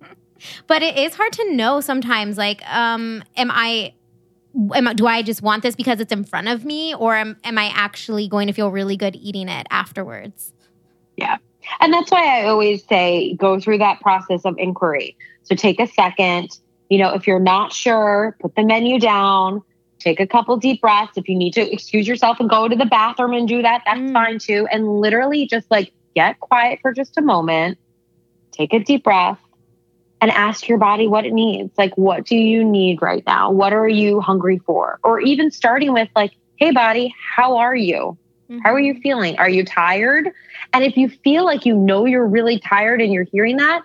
[0.67, 3.93] But it is hard to know sometimes, like, um, am I.
[4.73, 7.36] Am I, do I just want this because it's in front of me, or am,
[7.43, 10.53] am I actually going to feel really good eating it afterwards?
[11.17, 11.38] Yeah.
[11.80, 15.15] And that's why I always say go through that process of inquiry.
[15.43, 16.49] So take a second.
[16.89, 19.62] You know, if you're not sure, put the menu down,
[19.99, 21.17] take a couple deep breaths.
[21.17, 23.99] If you need to excuse yourself and go to the bathroom and do that, that's
[23.99, 24.13] Mm.
[24.13, 24.67] fine too.
[24.71, 27.78] And literally just like get quiet for just a moment,
[28.51, 29.39] take a deep breath,
[30.21, 31.71] and ask your body what it needs.
[31.78, 33.51] Like, what do you need right now?
[33.51, 34.99] What are you hungry for?
[35.04, 38.17] Or even starting with, like, hey, body, how are you?
[38.63, 38.86] How are mm-hmm.
[38.86, 39.38] you feeling?
[39.38, 40.31] Are you tired?
[40.73, 43.81] And if you feel like you know you're really tired and you're hearing that,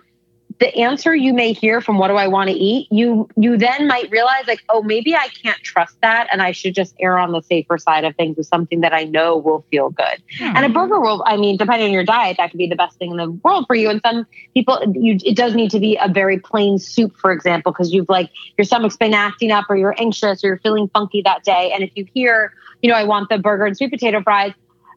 [0.61, 3.87] the answer you may hear from what do I want to eat, you you then
[3.87, 7.31] might realize like, oh, maybe I can't trust that and I should just err on
[7.31, 10.21] the safer side of things with something that I know will feel good.
[10.37, 10.55] Hmm.
[10.55, 12.99] And a burger will, I mean, depending on your diet, that could be the best
[12.99, 13.89] thing in the world for you.
[13.89, 17.71] And some people, you, it does need to be a very plain soup, for example,
[17.71, 21.23] because you've like your stomach's been acting up or you're anxious or you're feeling funky
[21.23, 21.71] that day.
[21.73, 24.53] And if you hear, you know, I want the burger and sweet potato fries,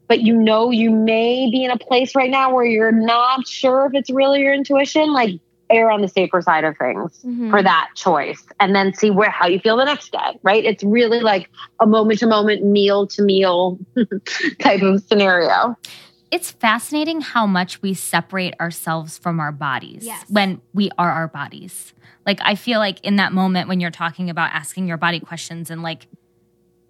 [0.08, 3.86] but you know you may be in a place right now where you're not sure
[3.86, 5.30] if it's really your intuition, like
[5.70, 7.50] err on the safer side of things Mhm.
[7.50, 10.62] for that choice and then see where how you feel the next day, right?
[10.64, 11.48] It's really like
[11.80, 13.78] a moment to moment, meal to meal
[14.60, 15.76] type of scenario.
[16.30, 20.24] it's fascinating how much we separate ourselves from our bodies Yes.
[20.28, 21.94] when we are our bodies.
[22.26, 25.70] Like I feel like in that moment when you're talking about asking your body questions
[25.70, 26.08] and like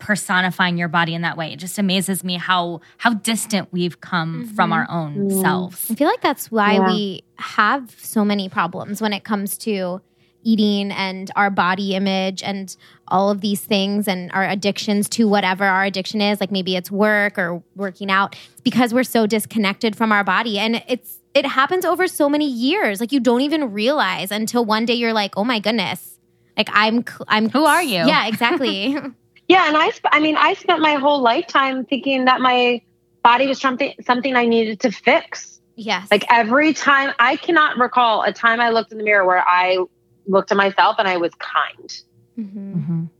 [0.04, 4.46] personifying your body in that way, it just amazes me how how distant we've come
[4.54, 5.40] from our own Mm.
[5.40, 5.90] selves.
[5.90, 6.86] I feel like that's why Yeah.
[6.92, 10.02] we have so many problems when it comes to
[10.42, 12.76] eating and our body image and
[13.08, 16.90] all of these things and our addictions to whatever our addiction is like maybe it's
[16.90, 21.46] work or working out it's because we're so disconnected from our body and it's it
[21.46, 25.32] happens over so many years like you don't even realize until one day you're like
[25.38, 26.18] oh my goodness
[26.58, 28.02] like i'm i'm Who are you?
[28.06, 28.98] yeah exactly
[29.48, 32.80] Yeah, and I, sp- I mean, I spent my whole lifetime thinking that my
[33.22, 35.61] body was something something I needed to fix.
[35.76, 39.42] yes Like every time, I cannot recall a time I looked in the mirror where
[39.46, 39.78] I
[40.26, 41.90] looked at myself and I was kind.
[42.38, 42.74] Mhm.
[42.74, 43.11] Mhm.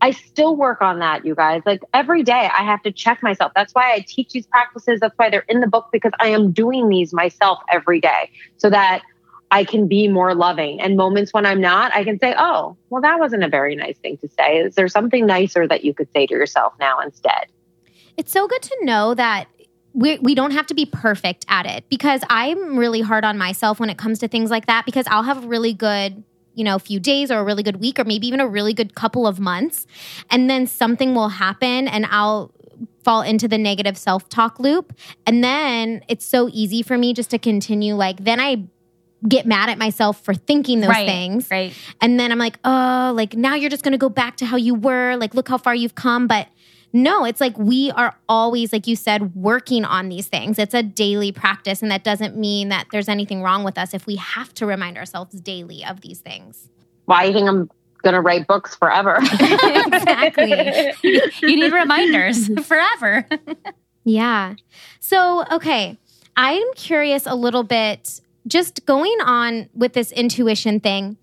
[0.00, 1.62] I still work on that, you guys.
[1.64, 3.52] Like every day, I have to check myself.
[3.54, 5.00] That's why I teach these practices.
[5.00, 8.68] That's why they're in the book because I am doing these myself every day so
[8.68, 9.02] that
[9.54, 10.80] I can be more loving.
[10.80, 13.96] And moments when I'm not, I can say, oh, well, that wasn't a very nice
[13.98, 14.58] thing to say.
[14.58, 17.46] Is there something nicer that you could say to yourself now instead?
[18.16, 19.46] It's so good to know that
[19.92, 23.78] we, we don't have to be perfect at it because I'm really hard on myself
[23.78, 26.80] when it comes to things like that because I'll have a really good, you know,
[26.80, 29.38] few days or a really good week or maybe even a really good couple of
[29.38, 29.86] months.
[30.30, 32.50] And then something will happen and I'll
[33.04, 34.98] fall into the negative self talk loop.
[35.28, 37.94] And then it's so easy for me just to continue.
[37.94, 38.64] Like, then I
[39.28, 41.48] get mad at myself for thinking those right, things.
[41.50, 41.74] Right.
[42.00, 44.56] And then I'm like, oh, like now you're just going to go back to how
[44.56, 45.16] you were.
[45.16, 46.26] Like, look how far you've come.
[46.26, 46.48] But
[46.92, 50.58] no, it's like we are always, like you said, working on these things.
[50.58, 51.82] It's a daily practice.
[51.82, 54.96] And that doesn't mean that there's anything wrong with us if we have to remind
[54.96, 56.68] ourselves daily of these things.
[57.06, 57.70] Why do you think I'm
[58.02, 59.18] going to write books forever?
[59.86, 60.92] Exactly.
[61.02, 63.26] You need reminders forever.
[64.04, 64.54] Yeah.
[65.00, 65.98] So, okay.
[66.36, 71.16] I'm curious a little bit, just going on with this intuition thing.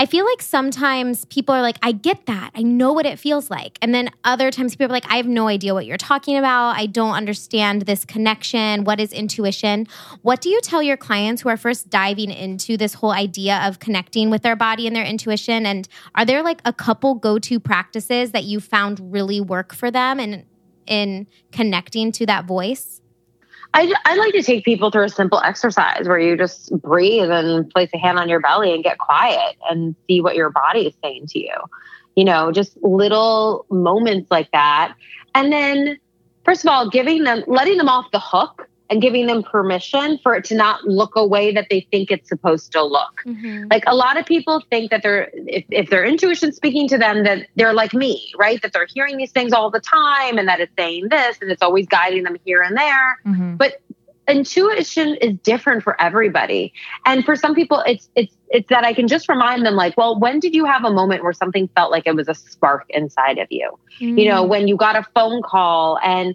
[0.00, 2.52] I feel like sometimes people are like, I get that.
[2.54, 3.80] I know what it feels like.
[3.82, 6.76] And then other times people are like, I have no idea what you're talking about.
[6.76, 8.84] I don't understand this connection.
[8.84, 9.88] What is intuition?
[10.22, 13.80] What do you tell your clients who are first diving into this whole idea of
[13.80, 15.66] connecting with their body and their intuition?
[15.66, 19.90] And are there like a couple go to practices that you found really work for
[19.90, 20.44] them and
[20.86, 23.00] in connecting to that voice?
[23.74, 27.68] I, I like to take people through a simple exercise where you just breathe and
[27.70, 30.94] place a hand on your belly and get quiet and see what your body is
[31.02, 31.54] saying to you.
[32.16, 34.94] You know, just little moments like that.
[35.34, 35.98] And then,
[36.44, 40.34] first of all, giving them, letting them off the hook and giving them permission for
[40.34, 43.22] it to not look a way that they think it's supposed to look.
[43.26, 43.70] Mhm.
[43.70, 47.24] Like a lot of people think that they're if, if their intuition's speaking to them
[47.24, 48.60] that they're like me, right?
[48.62, 51.62] That they're hearing these things all the time and that it's saying this and it's
[51.62, 53.18] always guiding them here and there.
[53.26, 53.58] Mhm.
[54.28, 56.74] Intuition is different for everybody.
[57.06, 60.18] And for some people it's it's it's that I can just remind them like, well,
[60.18, 63.38] when did you have a moment where something felt like it was a spark inside
[63.38, 63.78] of you?
[64.00, 64.48] you know, Mm.
[64.48, 66.34] when you got a phone call and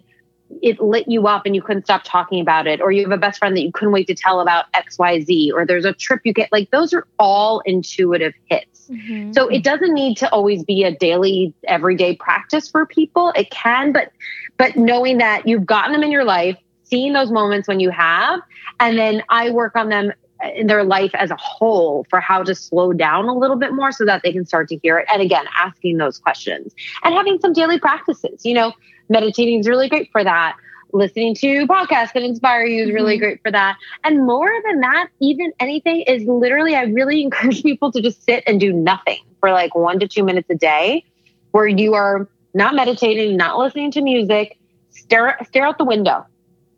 [0.62, 3.16] it lit you up and you couldn't stop talking about it, or you have a
[3.16, 6.32] best friend that you couldn't wait to tell about XYZ, or there's a trip you
[6.32, 8.88] get, like those are all intuitive hits.
[8.90, 9.34] Mhm.
[9.34, 13.32] So it doesn't need to always be a daily, everyday practice for people.
[13.36, 14.10] It can, but
[14.56, 18.40] but knowing that you've gotten them in your life, seeing those moments when you have,
[18.78, 20.12] and then I work on them
[20.54, 23.92] in their life as a whole for how to slow down a little bit more
[23.92, 25.06] so that they can start to hear it.
[25.12, 28.44] And again, asking those questions and having some daily practices.
[28.44, 28.72] You know,
[29.08, 30.54] meditating is really great for that.
[30.92, 33.20] Listening to podcasts that inspire you is really Mhm.
[33.20, 33.76] great for that.
[34.04, 38.42] And more than that, even anything is literally, I really encourage people to just sit
[38.46, 41.04] and do nothing for like one to two minutes a day
[41.52, 44.56] where you are not meditating, not listening to music,
[44.90, 46.24] stare, stare out the window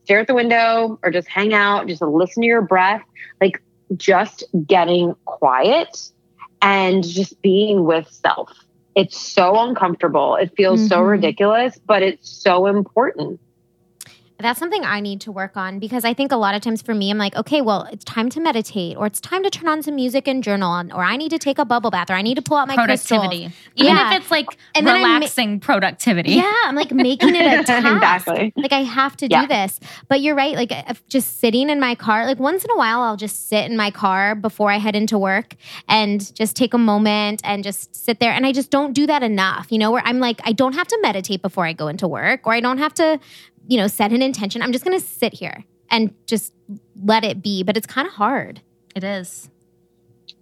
[0.05, 3.03] stare at the window or just hang out, just listen to your breath,
[3.41, 3.63] like
[3.97, 5.89] just getting quiet
[6.63, 8.51] and just being with self.
[8.97, 10.37] It's so uncomfortable.
[10.37, 11.11] It feels so Mhm.
[11.11, 13.41] ridiculous, but it's so important.
[14.39, 16.95] That's something I need to work on because I think a lot of times for
[16.95, 19.83] me, I'm like, okay, well, it's time to meditate, or it's time to turn on
[19.83, 22.21] some music and journal, and- or I need to take a bubble bath, or I
[22.23, 23.45] need to pull out my productivity.
[23.47, 23.73] crystals.
[23.77, 24.11] Even Yeah.
[24.15, 26.33] if it's like And then I'm ma- relaxing productivity.
[26.33, 27.87] Yeah, I'm like making it a task.
[27.87, 28.53] Exactly.
[28.57, 29.41] Like I have to Yeah.
[29.43, 29.81] do this.
[30.09, 30.55] But you're right.
[30.55, 33.65] Like if just sitting in my car, like once in a while, I'll just sit
[33.71, 35.55] in my car before I head into work
[35.89, 38.33] and just take a moment and just sit there.
[38.33, 39.69] And I just don't do that enough.
[39.71, 42.47] You know, where I'm like, I don't have to meditate before I go into work,
[42.47, 43.19] or I don't have to,
[43.67, 44.63] you know, set an intention.
[44.63, 46.53] I'm just gonna sit here and just
[47.03, 47.63] let it be.
[47.63, 48.61] But it's kind of hard.
[48.95, 49.51] It is.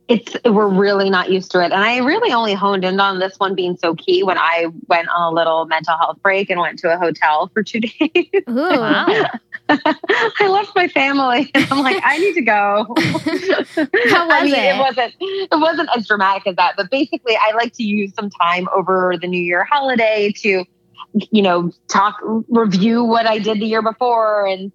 [0.07, 1.73] It's we're really not used to it.
[1.73, 5.09] And I really only honed in on this one being so key when I went
[5.09, 8.29] on a little mental health break and went to a hotel for two days.
[8.49, 8.55] Ooh.
[8.55, 9.07] Wow.
[9.71, 12.87] I left my family and I'm like, I need to go.
[14.11, 14.77] How I was mean, it?
[14.77, 18.29] it wasn't it wasn't as dramatic as that, but basically I like to use some
[18.29, 20.67] time over the New Year holiday to,
[21.31, 24.73] you know, talk review what I did the year before and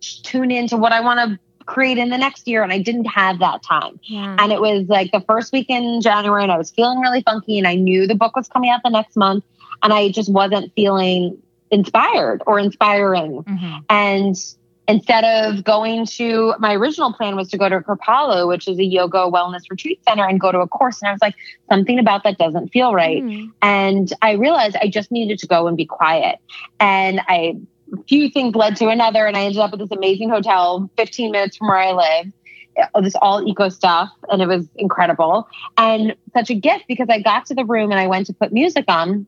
[0.00, 2.62] tune into what I want to create in the next year.
[2.62, 4.00] And I didn't have that time.
[4.04, 4.36] Yeah.
[4.38, 7.58] And it was like the first week in January, and I was feeling really funky,
[7.58, 9.44] and I knew the book was coming out the next month,
[9.82, 11.38] and I just wasn't feeling
[11.70, 13.42] inspired or inspiring.
[13.44, 13.84] Mhm.
[13.88, 14.36] And
[14.88, 18.84] instead of going to my original plan was to go to Kripalu, which is a
[18.84, 21.00] yoga wellness retreat center, and go to a course.
[21.00, 21.34] And I was like,
[21.68, 23.22] something about that doesn't feel right.
[23.22, 23.52] Mm.
[23.62, 26.38] And I realized I just needed to go and be quiet.
[26.80, 27.56] And I,
[27.92, 31.30] a few things led to another, and I ended up at this amazing hotel 15
[31.30, 32.32] minutes from where I live.
[33.02, 37.44] This all eco stuff, and it was incredible and such a gift because I got
[37.46, 39.26] to the room and I went to put music on,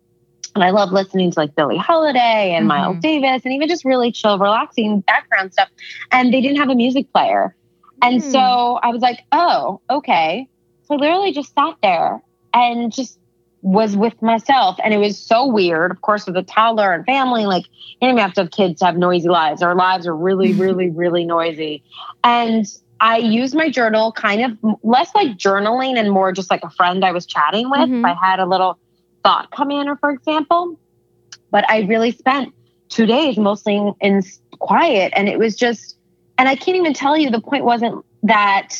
[0.54, 2.68] and I love listening to like Billie Holiday and Mhm.
[2.68, 5.68] Miles Davis, and even just really chill, relaxing background stuff.
[6.10, 7.56] And they didn't have a music player,
[8.02, 8.30] and Hmm.
[8.30, 10.48] so I was like, oh, okay.
[10.84, 13.18] So I literally just sat there and just
[13.62, 14.76] was with myself.
[14.82, 17.46] And it was so weird, of course, with a toddler and family.
[17.46, 17.64] Like,
[18.00, 19.62] you don't have to have kids to have noisy lives.
[19.62, 21.84] Our lives are really, really, really noisy.
[22.24, 22.66] And
[23.00, 27.04] I used my journal kind of less like journaling and more just like a friend
[27.04, 27.88] I was chatting with.
[27.88, 28.04] Mhm.
[28.04, 28.78] I had a little
[29.22, 30.78] thought come in, or for example.
[31.50, 32.54] But I really spent
[32.88, 34.22] two days mostly in, in
[34.58, 35.12] quiet.
[35.16, 35.96] And it was just,
[36.38, 38.76] and I can't even tell you the point wasn't that,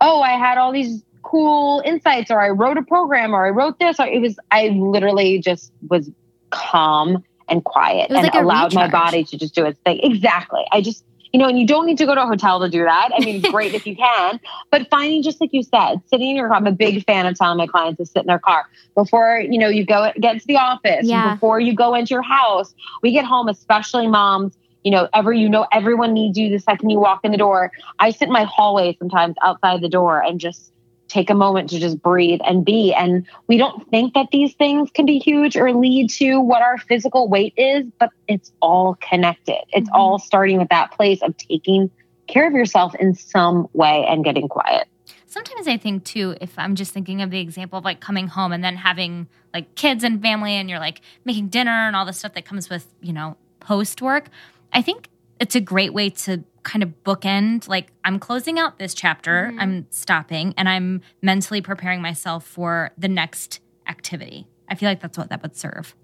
[0.00, 3.78] oh, I had all these cool insights or I wrote a program or I wrote
[3.78, 6.10] this or it was I literally just was
[6.50, 10.00] calm and quiet and like allowed my body to just do its thing.
[10.02, 10.64] Exactly.
[10.72, 12.84] I just you know, and you don't need to go to a hotel to do
[12.84, 13.10] that.
[13.14, 14.38] I mean, great if you can,
[14.70, 16.56] but finding just like you said, sitting in your car.
[16.56, 19.58] I'm a big fan of telling my clients to sit in their car before you
[19.58, 21.06] know you go get to the office.
[21.06, 21.34] Yeah.
[21.34, 24.56] Before you go into your house, we get home, especially moms.
[24.84, 27.70] You know, every you know everyone needs you the second you walk in the door.
[27.98, 30.71] I sit in my hallway sometimes outside the door and just
[31.12, 32.94] take a moment to just breathe and be.
[32.94, 36.78] And we don't think that these things can be huge or lead to what our
[36.78, 39.58] physical weight is, but it's all connected.
[39.72, 39.94] It's Mhm.
[39.94, 41.90] all starting with that place of taking
[42.28, 44.88] care of yourself in some way and getting quiet.
[45.26, 48.52] Sometimes I think too, if I'm just thinking of the example of like coming home
[48.52, 52.12] and then having like kids and family and you're like making dinner and all the
[52.12, 54.28] stuff that comes with, you know, post work,
[54.72, 55.08] I think
[55.42, 59.60] it's a great way to kind of bookend like I'm closing out this chapter, Mhm.
[59.60, 64.46] I'm stopping, and I'm mentally preparing myself for the next activity.
[64.70, 65.96] I feel like that's what that would serve.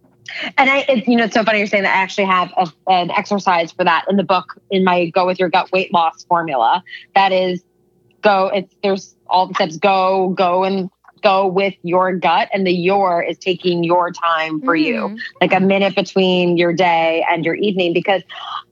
[0.59, 2.67] And I, it's, you know, it's so funny you're saying that I actually have a,
[2.91, 6.25] an exercise for that in the book in my Go with Your Gut weight loss
[6.25, 6.83] formula.
[7.15, 7.63] That is
[8.23, 8.49] go.
[8.49, 9.77] It's there's all the steps.
[9.77, 10.91] Go, go, and
[11.23, 14.85] go with your gut and the your is taking your time for mm.
[14.85, 18.23] you like a minute between your day and your evening because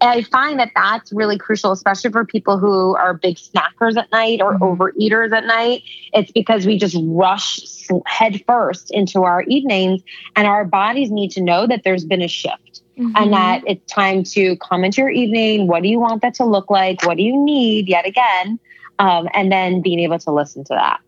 [0.00, 4.40] i find that that's really crucial especially for people who are big snackers at night
[4.40, 4.60] or mm.
[4.60, 5.82] overeaters at night
[6.12, 7.60] it's because we just rush
[8.06, 10.02] head first into our evenings
[10.34, 13.12] and our bodies need to know that there's been a shift Mm-hmm.
[13.14, 15.66] and that it's time to come into your evening.
[15.66, 17.04] What do you want that to look like?
[17.04, 18.58] What do you need yet again?
[18.98, 21.00] Um, and then being able to listen to that.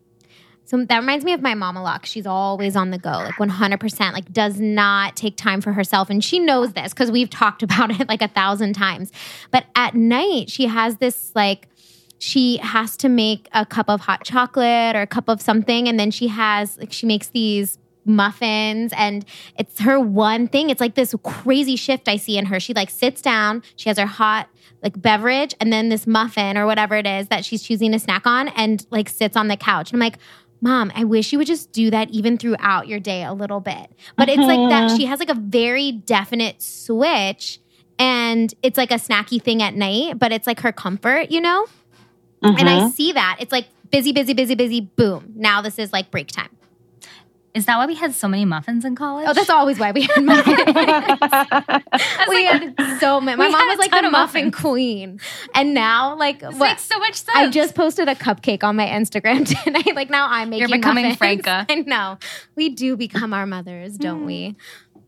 [0.68, 2.04] So that reminds me of my mom a lot.
[2.04, 6.10] She's always on the go, like 100%, like does not take time for herself.
[6.10, 9.10] And she knows this because we've talked about it like a thousand times.
[9.50, 11.68] But at night, she has this like,
[12.18, 15.88] she has to make a cup of hot chocolate or a cup of something.
[15.88, 19.24] And then she has, like, she makes these muffins and
[19.58, 20.68] it's her one thing.
[20.68, 22.60] It's like this crazy shift I see in her.
[22.60, 24.48] She like sits down, she has her hot
[24.82, 28.26] like beverage and then this muffin or whatever it is that she's choosing to snack
[28.26, 29.92] on and like sits on the couch.
[29.92, 30.18] And I'm like,
[30.60, 33.92] Mom, I wish you would just do that even throughout your day a little bit.
[34.16, 37.60] But it's like that she has like a very definite switch
[37.98, 41.66] and it's like a snacky thing at night, but it's like her comfort, you know?
[42.42, 42.88] And I mm-hmm.
[42.90, 43.36] see that.
[43.40, 45.32] It's like busy, busy, busy, busy, boom.
[45.36, 46.50] Now this is like break time.
[47.54, 49.26] Is that why we had so many muffins in college?
[49.28, 50.58] Oh, that's always why we had muffins.
[52.28, 53.36] we had so many.
[53.36, 54.54] My mom was like the muffin muffins.
[54.54, 55.20] queen,
[55.54, 57.36] and now like this what, makes so much sense.
[57.36, 59.94] I just posted a cupcake on my Instagram tonight.
[59.94, 60.68] Like now I'm making.
[60.68, 61.18] You're becoming muffins.
[61.18, 61.66] Franca.
[61.72, 62.18] I know.
[62.54, 64.50] We do become our mothers, don't we?
[64.50, 64.56] Mm.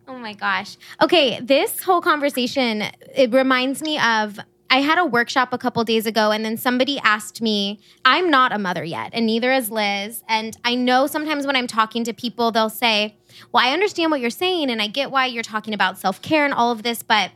[0.08, 0.76] Oh my gosh.
[1.00, 2.82] Okay, this whole conversation
[3.14, 4.40] it reminds me of
[4.72, 8.52] I had a workshop a couple days ago, and then somebody asked me, I'm not
[8.52, 10.22] a mother yet, and neither is Liz.
[10.28, 13.16] And I know sometimes when I'm talking to people, they'll say,
[13.52, 16.44] Well, I understand what you're saying, and I get why you're talking about self care
[16.44, 17.32] and all of this, but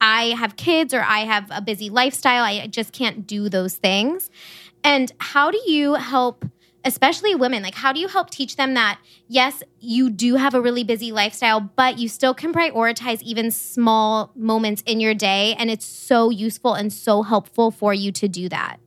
[0.00, 2.44] I have kids or I have a busy lifestyle.
[2.44, 4.30] I just can't do those things.
[4.84, 6.44] And how do you help
[6.86, 10.60] especially women like how do you help teach them that yes you do have a
[10.60, 15.70] really busy lifestyle but you still can prioritize even small moments in your day and
[15.70, 18.78] it's so useful and so helpful for you to do that?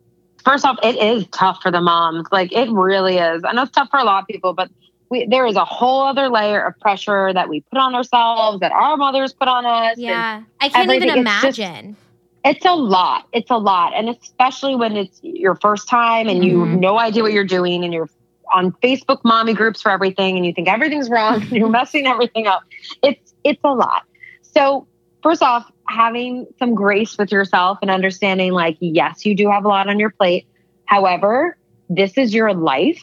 [0.44, 2.28] First off it is tough for the moms.
[2.32, 3.44] Like it really is.
[3.44, 4.72] I know it's tough for a lot of people but
[5.10, 8.72] we, there is a whole other layer of pressure that we put on ourselves that
[8.72, 10.44] our mothers put on us yeah.
[10.62, 11.98] I can't even imagine
[12.44, 13.28] it's a lot.
[13.34, 13.94] It's a lot.
[13.96, 16.72] And especially when it's your first time and you mm-hmm.
[16.72, 18.10] have no idea what you're doing and you're
[18.54, 22.48] on Facebook mommy groups for everything and you think everything's wrong and you're messing everything
[22.48, 22.64] up.
[23.04, 24.04] It's it's a lot.
[24.42, 24.88] So
[25.22, 29.68] first off, having some grace with yourself and understanding like yes, you do have a
[29.68, 30.48] lot on your plate.
[30.86, 31.58] However,
[31.90, 33.02] this is your life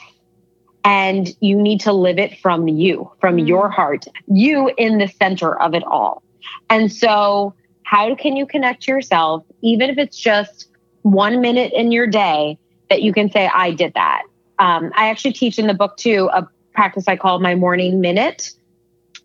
[0.84, 3.46] and you need to live it from you, from mm-hmm.
[3.46, 6.22] your heart, you in the center of it all.
[6.70, 7.54] And so
[7.86, 10.68] how can you connect yourself, even if it's just
[11.02, 12.58] one minute in your day,
[12.90, 14.22] that you can say, I did that?
[14.58, 18.50] Um, I actually teach in the book too a practice I call my morning minute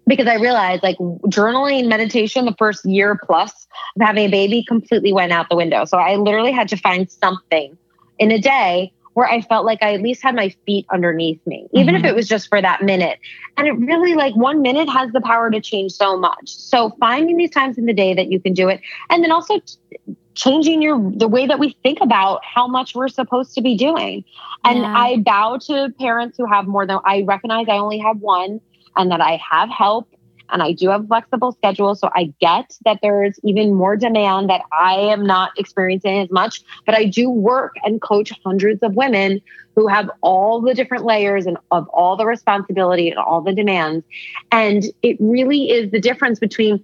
[0.06, 3.52] because I realized like journaling meditation the first year plus
[3.96, 5.84] of having a baby completely went out the window.
[5.86, 7.76] So I literally had to find something
[8.20, 11.68] in a day where I felt like I at least had my feet underneath me,
[11.74, 12.06] even mm-hmm.
[12.06, 13.20] if it was just for that minute.
[13.58, 16.50] And it really, like, one minute has the power to change so much.
[16.50, 19.60] So finding these times in the day that you can do it, and then also
[19.60, 23.76] t- changing your the way that we think about how much we're supposed to be
[23.76, 24.24] doing.
[24.64, 24.94] And yeah.
[24.96, 28.62] I bow to parents who have more than I recognize I only have one
[28.96, 30.08] and that I have help
[30.52, 31.96] and I do have flexible schedule.
[31.96, 36.62] So I get that there's even more demand that I am not experiencing as much,
[36.86, 39.42] but I do work and coach hundreds of women
[39.76, 44.06] who have all the different layers and of all the responsibility and all the demands.
[44.52, 46.84] And it really is the difference between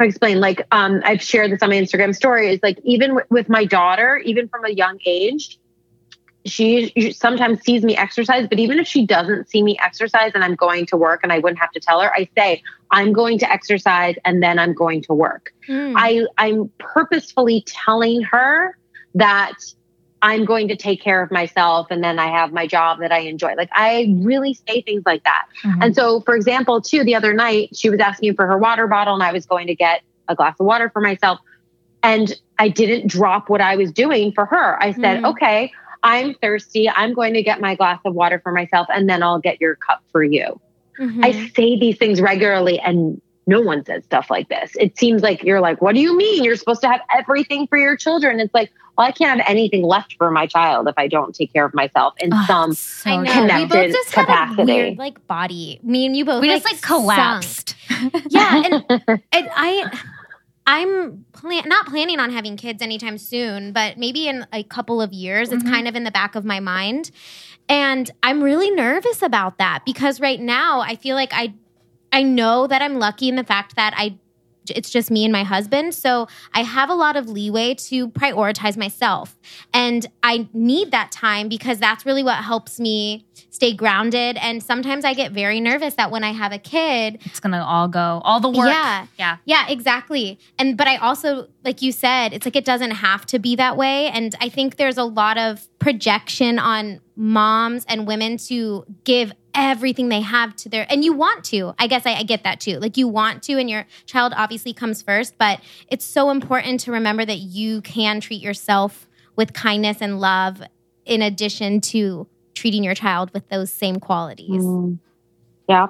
[0.00, 3.26] I explain like um, I've shared this on my Instagram story is like even w-
[3.28, 5.59] with my daughter, even from a young age,
[6.46, 10.54] she sometimes sees me exercise, but even if she doesn't see me exercise and I'm
[10.54, 13.50] going to work and I wouldn't have to tell her, I say, I'm going to
[13.50, 15.52] exercise and then I'm going to work.
[15.68, 15.94] Mm.
[15.96, 18.76] I, I'm purposefully telling her
[19.14, 19.54] that
[20.22, 23.20] I'm going to take care of myself and then I have my job that I
[23.20, 23.54] enjoy.
[23.54, 25.46] Like I really say things like that.
[25.64, 25.82] Mm-hmm.
[25.82, 29.14] And so, for example, too, the other night she was asking for her water bottle
[29.14, 31.38] and I was going to get a glass of water for myself.
[32.02, 34.82] And I didn't drop what I was doing for her.
[34.82, 35.30] I said, mm.
[35.32, 35.72] okay,
[36.02, 36.88] I'm thirsty.
[36.88, 39.76] I'm going to get my glass of water for myself and then I'll get your
[39.76, 40.60] cup for you.
[40.98, 41.24] Mm-hmm.
[41.24, 44.72] I say these things regularly and no one says stuff like this.
[44.78, 46.44] It seems like you're like, what do you mean?
[46.44, 48.38] You're supposed to have everything for your children.
[48.38, 51.52] It's like, well, I can't have anything left for my child if I don't take
[51.52, 53.32] care of myself in Oh, some so I know.
[53.32, 54.72] connected we both just had a capacity.
[54.72, 55.80] weird like body.
[55.82, 56.42] Me and you both.
[56.42, 57.74] we just like collapsed.
[58.28, 58.84] Yeah, and,
[59.32, 59.98] and I
[60.66, 65.12] I'm plan- not planning on having kids anytime soon, but maybe in a couple of
[65.12, 65.50] years.
[65.50, 65.70] It's Mhm.
[65.70, 67.10] kind of in the back of my mind.
[67.68, 71.54] And I'm really nervous about that because right now I feel like I
[72.12, 74.16] I know that I'm lucky in the fact that I
[74.68, 75.94] it's just me and my husband.
[75.94, 79.38] So I have a lot of leeway to prioritize myself.
[79.72, 84.36] And I need that time because that's really what helps me stay grounded.
[84.40, 87.88] And sometimes I get very nervous that when I have a kid, it's gonna all
[87.88, 88.68] go all the work.
[88.68, 89.06] Yeah.
[89.18, 89.36] yeah.
[89.44, 90.38] yeah, exactly.
[90.58, 93.76] And but I also like you said, it's like it doesn't have to be that
[93.76, 99.32] way and I think there's a lot of projection on moms and women to give
[99.52, 101.74] everything they have to their and you want to.
[101.78, 102.78] I guess I, I get that too.
[102.78, 106.92] Like you want to and your child obviously comes first, but it's so important to
[106.92, 110.62] remember that you can treat yourself with kindness and love
[111.04, 114.62] in addition to treating your child with those same qualities.
[114.62, 114.98] Mm.
[115.68, 115.88] Yeah.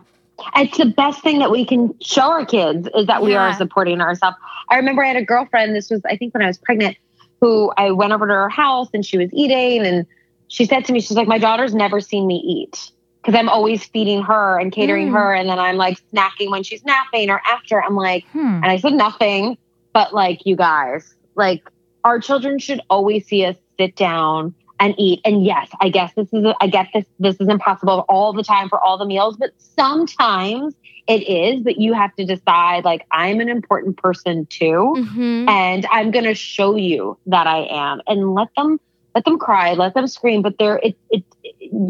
[0.57, 4.01] It's the best thing that we can show our kids is that we are supporting
[4.01, 4.37] ourselves.
[4.71, 6.97] I remember I had a girlfriend, this was, I think, when I was pregnant,
[7.41, 9.87] who I went over to her house and she was eating.
[9.87, 10.07] And
[10.49, 12.91] she said to me, she's like, my daughter's never seen me eat
[13.23, 15.13] because I'm always feeding her and catering Mm.
[15.13, 15.35] her.
[15.35, 17.83] And then I'm like snacking when she's napping or after.
[17.83, 18.61] I'm like, Hmm.
[18.63, 19.57] and I said nothing,
[19.95, 21.63] but like, you guys, like,
[22.05, 25.21] our children should always see us sit down and eat.
[25.25, 28.71] And yes, I guess this is, I get this, this is impossible all the time
[28.71, 30.75] for all the meals, but sometimes
[31.11, 34.95] it is, but you have to decide, like, I'm an important person too.
[34.97, 35.49] Mhm.
[35.49, 38.79] And I'm going to show you that I am and let them,
[39.15, 40.41] let them cry, let them scream.
[40.41, 41.25] But they're, it, it,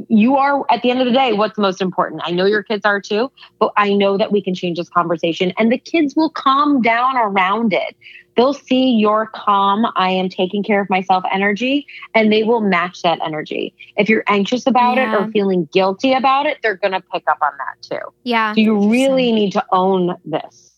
[0.08, 2.22] you are at the end of the day, what's most important.
[2.24, 5.52] I know your kids are too, but I know that we can change this conversation
[5.58, 7.96] and the kids will calm down around it.
[8.40, 13.02] They'll see your calm, I am taking care of myself energy, and they will match
[13.02, 13.74] that energy.
[13.98, 17.36] If you're anxious about it or feeling guilty about it, they're going to pick up
[17.42, 18.00] on that too.
[18.24, 18.54] Yeah.
[18.54, 20.72] So you really need to own this.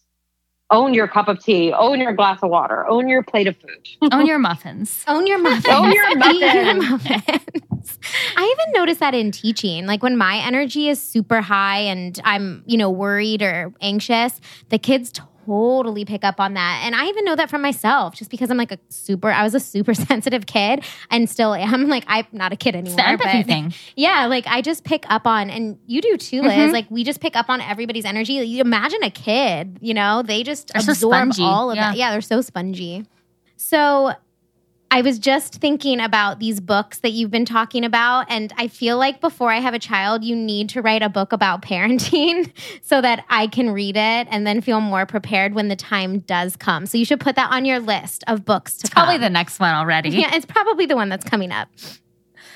[0.72, 4.10] Own your cup of tea, own your glass of water, own your plate of food.
[4.12, 5.04] Own your muffins.
[5.06, 5.66] Own your muffins.
[5.68, 7.20] Own your Eat your muffins.
[7.20, 7.98] muffins.
[8.36, 9.86] I even notice that in teaching.
[9.86, 14.40] Like when my energy is super high and I'm, you know, worried or anxious,
[14.70, 15.12] the kids
[15.46, 16.82] totally pick up on that.
[16.84, 19.54] And I even know that from myself just because I'm like a super I was
[19.54, 21.88] a super sensitive kid and still am.
[21.92, 22.96] Like I'm not a kid It's anymore.
[22.96, 23.74] the empathy but thing.
[23.96, 26.52] yeah, like I just pick up on, and you do too, Liz.
[26.52, 26.72] Mhm.
[26.72, 28.34] Like we just pick up on everybody's energy.
[28.34, 31.90] You imagine a kid, you know, they just They're absorb spongy, all of yeah.
[31.90, 31.96] that.
[31.98, 33.04] Yeah, they're so spongy.
[33.56, 34.12] So
[34.94, 38.98] I was just thinking about these books that you've been talking about, and I feel
[38.98, 43.00] like before I have a child, you need to write a book about parenting so
[43.00, 46.84] that I can read it and then feel more prepared when the time does come.
[46.84, 49.22] So you should put that on your list of books to It's probably come.
[49.22, 50.10] the next one already.
[50.10, 51.68] yeah, it's probably the one that's coming up.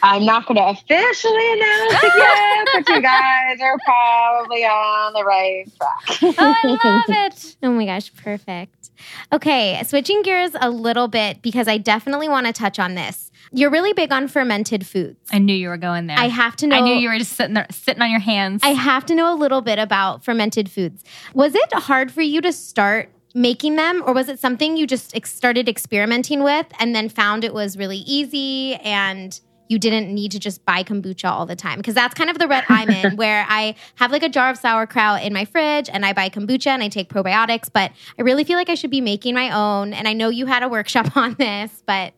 [0.02, 5.24] I'm not going to officially announce it yet, but you guys are probably on the
[5.24, 6.34] right track.
[6.38, 7.56] Oh, I love it.
[7.62, 8.90] Oh my gosh, perfect.
[9.32, 13.30] Okay, switching gears a little bit because I definitely want to touch on this.
[13.52, 15.18] You're really big on fermented foods.
[15.32, 16.18] I knew you were going there.
[16.18, 18.60] I have to know I knew you were just sitting there, sitting on your hands.
[18.64, 21.04] I have to know a little bit about fermented foods.
[21.34, 25.14] Was it hard for you to start making them or was it something you just
[25.14, 30.32] ex- started experimenting with and then found it was really easy and you didn't need
[30.32, 33.16] to just buy kombucha all the time because that's kind of the red I'm in
[33.16, 36.68] where I have like a jar of sauerkraut in my fridge and I buy kombucha
[36.68, 39.92] and I take probiotics but I really feel like I should be making my own
[39.92, 42.14] and I know you had a workshop on this but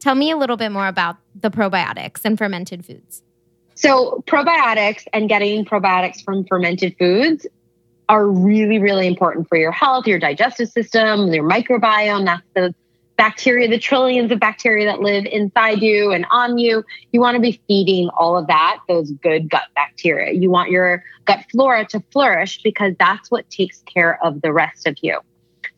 [0.00, 3.22] tell me a little bit more about the probiotics and fermented foods.
[3.74, 7.46] So, probiotics and getting probiotics from fermented foods
[8.08, 12.24] are really, really important for your health, your digestive system, your microbiome.
[12.24, 12.74] That's the
[13.16, 16.84] bacteria, the trillions of bacteria that live inside you and on you.
[17.12, 20.32] You want to be feeding all of that, those good gut bacteria.
[20.32, 24.86] You want your gut flora to flourish because that's what takes care of the rest
[24.86, 25.20] of you.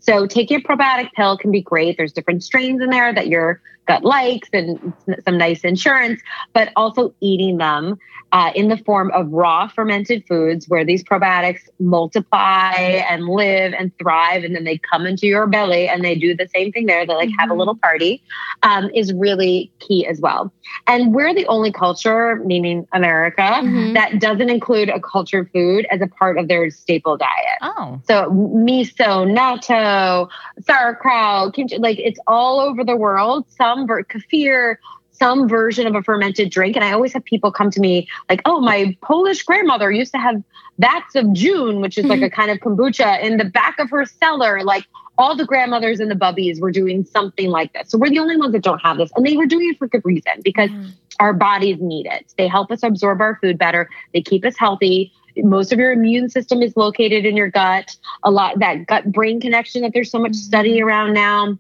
[0.01, 1.97] So, taking a probiotic pill can be great.
[1.97, 6.21] There's different strains in there that your gut likes and some nice insurance,
[6.55, 7.97] but also eating them
[8.33, 12.73] uh, in the form of raw fermented foods where these probiotics multiply
[13.11, 16.47] and live and thrive and then they come into your belly and they do the
[16.55, 17.59] same thing there they like have a Mhm.
[17.59, 18.23] little party
[18.63, 20.53] um, is really key as well
[20.87, 23.95] and we're the only culture meaning america Mhm.
[23.95, 28.31] that doesn't include a cultured food as a part of their staple diet oh, so
[28.31, 30.29] miso, natto,
[30.61, 33.45] sauerkraut, kimchi, like it's all over the world.
[33.49, 34.77] Some ver- kefir,
[35.13, 36.77] some version of a fermented drink.
[36.77, 40.19] And I always have people come to me like, oh, my Polish grandmother used to
[40.19, 40.43] have
[40.79, 44.05] vats of jun, which is like a kind of kombucha in the back of her
[44.07, 44.63] cellar.
[44.63, 44.85] Like
[45.19, 47.91] all the grandmothers and the bubbies were doing something like this.
[47.91, 49.11] So we're the only ones that don't have this.
[49.17, 50.93] And they were doing it for good reason because mm.
[51.19, 52.33] our bodies need it.
[52.39, 55.13] They help us absorb our food better, they keep us healthy.
[55.37, 57.97] Most of your immune system is located in your gut.
[58.25, 60.89] A lot that gut brain connection that there's so much study mm-hmm.
[60.89, 61.59] around now.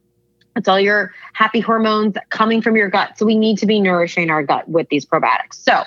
[0.59, 3.17] It's all your happy hormones coming from your gut.
[3.17, 5.55] So we need to be nourishing our gut with these probiotics.
[5.55, 5.85] So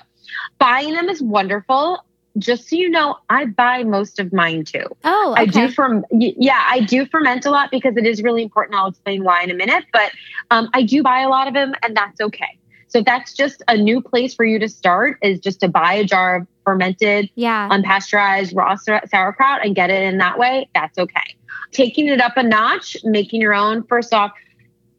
[0.58, 2.04] buying them is wonderful
[2.38, 4.86] just so you know, I buy most of mine too.
[5.04, 5.42] Oh, okay.
[5.42, 8.78] I do from yeah, I do ferment a lot because it is really important.
[8.78, 10.12] I'll explain why in a minute, but
[10.50, 12.58] um, I do buy a lot of them, and that's okay.
[12.88, 16.04] So that's just a new place for you to start is just to buy a
[16.04, 17.70] jar of fermented, yeah.
[17.70, 20.70] unpasteurized raw sauerkraut and get it in that way.
[20.76, 21.36] That's okay.
[21.72, 23.84] Taking it up a notch, making your own.
[23.84, 24.32] First off,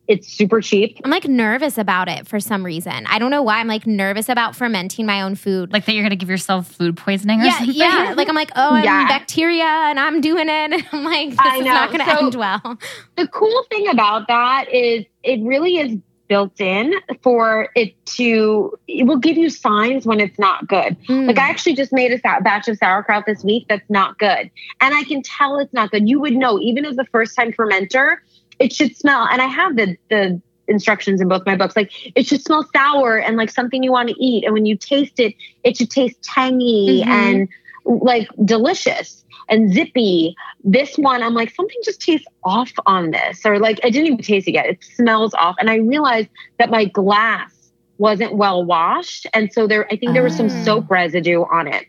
[0.09, 1.01] it's super cheap.
[1.05, 3.07] I'm like nervous about it for some reason.
[3.07, 3.59] I don't know why.
[3.59, 5.73] I'm like nervous about fermenting my own food.
[5.73, 7.75] Like that you're going to give yourself food poisoning or yeah, something?
[7.77, 8.15] Yeah.
[8.23, 9.09] Like I'm like, oh, I'm yeah.
[9.09, 10.73] bacteria and I'm doing it.
[10.73, 11.73] And I'm like, this I is know.
[11.73, 12.79] not going to so end well.
[13.17, 15.99] The cool thing about that is it really is
[16.29, 20.97] built in for it to it will give you signs when it's not good.
[21.07, 21.27] Mm.
[21.27, 24.51] Like I actually just made a batch of sauerkraut this week that's not good.
[24.81, 26.09] And I can tell it's not good.
[26.09, 28.17] You would know even as a first time fermenter
[28.59, 31.77] it should smell, and I have the the instructions in both my books.
[31.77, 34.45] Like it should smell sour and like something you want to eat.
[34.45, 35.35] And when you taste it,
[35.65, 37.11] it should taste tangy mm-hmm.
[37.11, 37.49] and
[37.85, 40.35] like delicious and zippy.
[40.65, 43.45] This one, I'm like, something just tastes off on this.
[43.45, 44.67] Or like I didn't even taste it yet.
[44.67, 45.57] It smells off.
[45.59, 46.29] And I realized
[46.59, 47.53] that my glass
[47.99, 49.27] wasn't well washed.
[49.35, 50.65] And so there I think there was some ah.
[50.65, 51.87] soap residue on it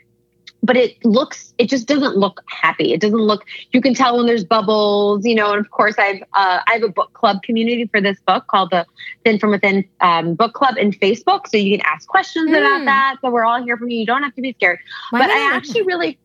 [0.64, 2.93] but it looks it just doesn't look happy.
[2.93, 6.22] It doesn't look you can tell when there's bubbles you know and of course i've
[6.34, 8.86] uh, i have a book club community for this book called the
[9.24, 11.47] thin from within um, book club in facebook.
[11.47, 12.57] So you can ask questions mm.
[12.57, 13.99] about that so we're all here for you.
[13.99, 14.80] You don't have to be scared.
[15.11, 16.18] Why but i actually really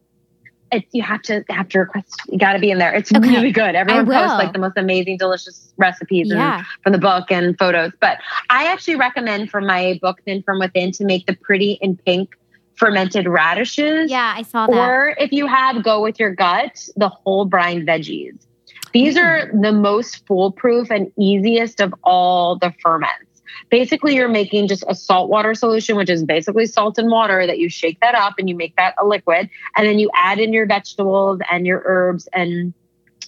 [0.70, 2.92] it's you have to have to request you got to be in there.
[2.92, 3.26] It's okay.
[3.26, 3.74] really good.
[3.74, 6.58] Everyone posts like the most amazing delicious recipes yeah.
[6.58, 7.92] and, from the book and photos.
[8.00, 8.18] But
[8.50, 12.37] i actually recommend for my book thin from within to make the pretty and pink
[12.78, 14.10] fermented radishes.
[14.10, 14.76] Yeah, I saw that.
[14.76, 18.46] Or if you have go with your gut, the whole brine veggies.
[18.92, 19.22] These mm.
[19.22, 23.24] are the most foolproof and easiest of all the ferments.
[23.70, 27.68] Basically, you're making just a saltwater solution, which is basically salt and water that you
[27.68, 29.50] shake that up and you make that a liquid.
[29.76, 32.72] And then you add in your vegetables and your herbs and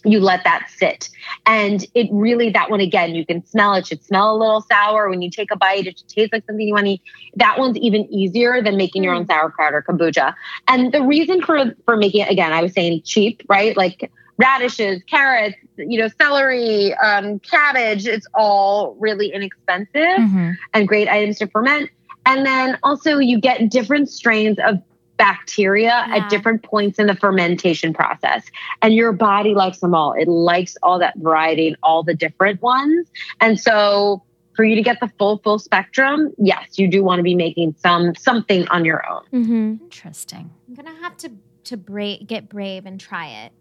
[0.04, 1.10] you let that sit.
[1.46, 3.86] And it really, that one again, you can smell it.
[3.86, 5.08] should smell a little sour.
[5.08, 7.02] When you take a bite, it should taste like something you want to eat.
[7.36, 9.28] That one's even easier than making your own mm.
[9.28, 10.34] sauerkraut or kombucha.
[10.68, 13.76] And the reason for, for making it, again, I was saying cheap, right?
[13.76, 20.52] Like radishes, carrots, you know, celery, um, cabbage, it's all really inexpensive mm-hmm.
[20.72, 21.90] and great items to ferment.
[22.26, 24.82] And then also you get different strains of
[25.20, 26.16] bacteria yeah.
[26.16, 28.42] at different points in the fermentation process.
[28.80, 30.14] And your body likes them all.
[30.14, 33.06] It likes all that variety and all the different ones.
[33.38, 34.22] And so
[34.56, 37.74] for you to get the full full spectrum, yes, you do want to be making
[37.78, 39.22] some something on your own.
[39.32, 39.84] Mm-hmm.
[39.84, 40.50] Interesting.
[40.66, 41.30] I'm gonna have to
[41.64, 43.52] to brave, get brave and try it.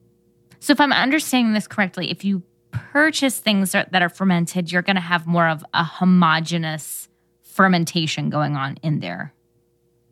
[0.62, 4.96] So if I'm understanding this correctly, if you purchase things that are fermented, you're going
[4.96, 7.10] to have more of a homogenous
[7.44, 9.34] fermentation going on in there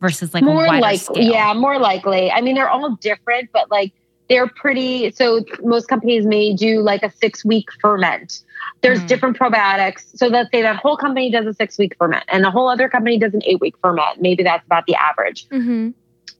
[0.00, 1.16] versus like more likely scale.
[1.22, 3.92] yeah more likely i mean they're all different but like
[4.28, 8.42] they're pretty so most companies may do like a six week ferment
[8.80, 9.08] there's mm.
[9.08, 12.50] different probiotics so let's say that whole company does a six week ferment and the
[12.50, 15.90] whole other company does an eight week ferment maybe that's about the average mm-hmm.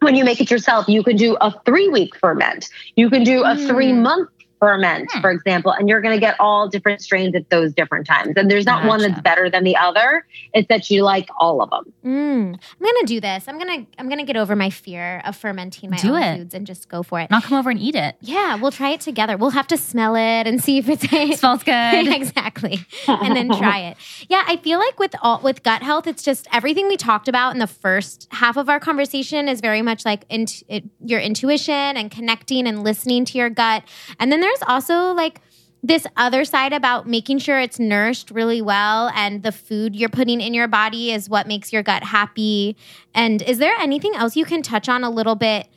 [0.00, 3.42] when you make it yourself you can do a three week ferment you can do
[3.42, 3.68] a mm.
[3.68, 4.28] three month
[4.60, 5.20] ferment, hmm.
[5.20, 8.34] for example, and you're going to get all different strains at those different times.
[8.36, 8.88] And there's not gotcha.
[8.88, 10.26] one that's better than the other.
[10.52, 11.92] It's that you like all of them.
[12.04, 12.54] Mm.
[12.54, 13.44] I'm going to do this.
[13.48, 16.22] I'm going to I'm going to get over my fear of fermenting my do own
[16.22, 16.36] it.
[16.38, 17.30] foods and just go for it.
[17.30, 18.16] Not come over and eat it.
[18.20, 19.36] Yeah, we'll try it together.
[19.36, 22.08] We'll have to smell it and see if it smells good.
[22.08, 22.80] exactly.
[23.06, 23.96] And then try it.
[24.28, 27.52] Yeah, I feel like with all with gut health, it's just everything we talked about
[27.52, 31.74] in the first half of our conversation is very much like into it, your intuition
[31.74, 33.82] and connecting and listening to your gut.
[34.18, 35.40] And then there's also like
[35.82, 40.40] this other side about making sure it's nourished really well and the food you're putting
[40.40, 42.76] in your body is what makes your gut happy.
[43.14, 45.68] And is there anything else you can touch on a little bit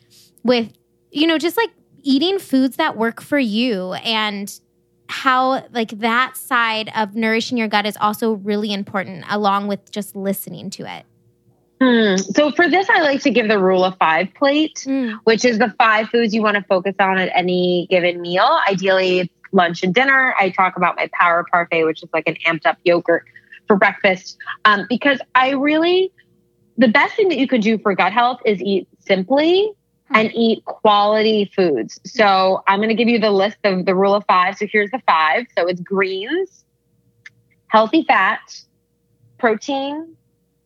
[0.44, 0.72] with,
[1.12, 1.70] you know, just like
[2.02, 4.60] eating foods that work for you and
[5.08, 10.16] how like that side of nourishing your gut is also really important along with just
[10.16, 11.06] listening to it?
[11.82, 12.16] Hmm.
[12.18, 15.18] So for this, I like to give the rule of five plate, mm.
[15.24, 18.60] which is the five foods you want to focus on at any given meal.
[18.70, 20.36] Ideally, lunch and dinner.
[20.40, 23.26] I talk about my power parfait, which is like an amped up yogurt
[23.66, 26.12] for breakfast um, because I really,
[26.78, 29.72] the best thing that you could do for gut health is eat simply
[30.14, 32.00] and eat quality foods.
[32.06, 34.56] So I'm going to give you the list of the rule of five.
[34.56, 35.48] So here's the five.
[35.58, 36.64] So it's greens,
[37.70, 38.42] healthy fat,
[39.40, 40.16] protein,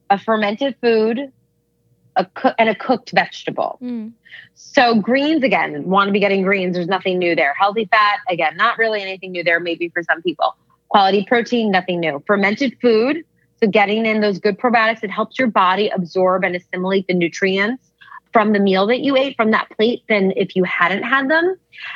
[0.09, 1.31] a fermented food,
[2.15, 3.79] a co- and a cooked vegetable.
[3.81, 4.13] Mm.
[4.53, 6.75] So greens again, want to be getting greens.
[6.75, 7.53] There's nothing new there.
[7.59, 9.59] Healthy fat again, not really anything new there.
[9.59, 10.55] Maybe for some people.
[10.89, 12.23] Quality protein, nothing new.
[12.25, 13.23] Fermented food.
[13.61, 17.91] So getting in those good probiotics, it helps your body absorb and assimilate the nutrients
[18.33, 21.55] from the meal that you ate from that plate than if you hadn't had them.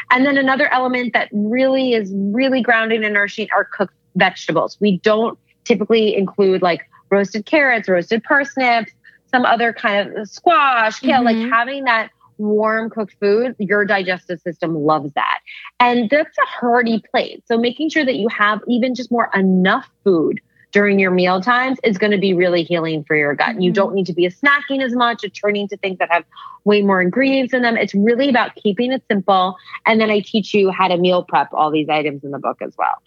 [0.09, 4.77] And then another element that really is really grounding and nourishing are cooked vegetables.
[4.79, 8.91] We don't typically include like roasted carrots, roasted parsnips,
[9.31, 11.25] some other kind of squash, kale, Mhm.
[11.25, 15.39] like having that warm cooked food, your digestive system loves that.
[15.79, 17.43] And that's a hearty plate.
[17.45, 20.39] So making sure that you have even just more enough food
[20.71, 23.59] during your meal times is going to be really healing for your gut.
[23.61, 23.75] You Mhm.
[23.75, 26.23] don't need to be snacking as much or turning to things that have
[26.63, 27.75] way more ingredients in them.
[27.75, 29.55] It's really about keeping it simple.
[29.85, 32.61] And then I teach you how to meal prep all these items in the book
[32.61, 33.01] as well.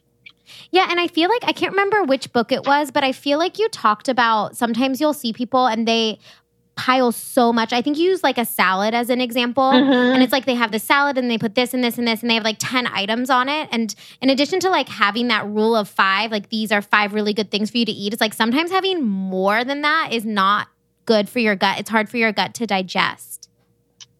[0.71, 3.39] Yeah, and I feel like I can't remember which book it was, but I feel
[3.39, 6.19] like you talked about sometimes you'll see people and they
[6.75, 7.73] pile so much.
[7.73, 9.71] I think you use like a salad as an example.
[9.71, 10.15] Mm-hmm.
[10.15, 12.23] And it's like they have the salad and they put this and this and this
[12.23, 13.69] and they have like 10 items on it.
[13.71, 17.35] And in addition to like having that rule of five, like these are five really
[17.35, 20.69] good things for you to eat, it's like sometimes having more than that is not
[21.05, 21.79] good for your gut.
[21.79, 23.49] It's hard for your gut to digest.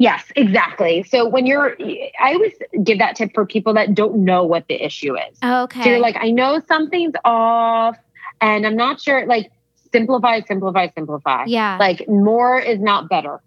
[0.03, 1.05] Yes, exactly.
[1.05, 1.77] So when you're,
[2.21, 5.39] I always give that tip for people that don't know what the issue is.
[5.45, 5.85] Okay.
[5.85, 7.97] So you're like, I know something's off
[8.41, 9.53] and I'm not sure, like,
[9.93, 11.45] simplify, simplify, simplify.
[11.47, 11.77] yeah.
[11.79, 13.41] Like, more is not better.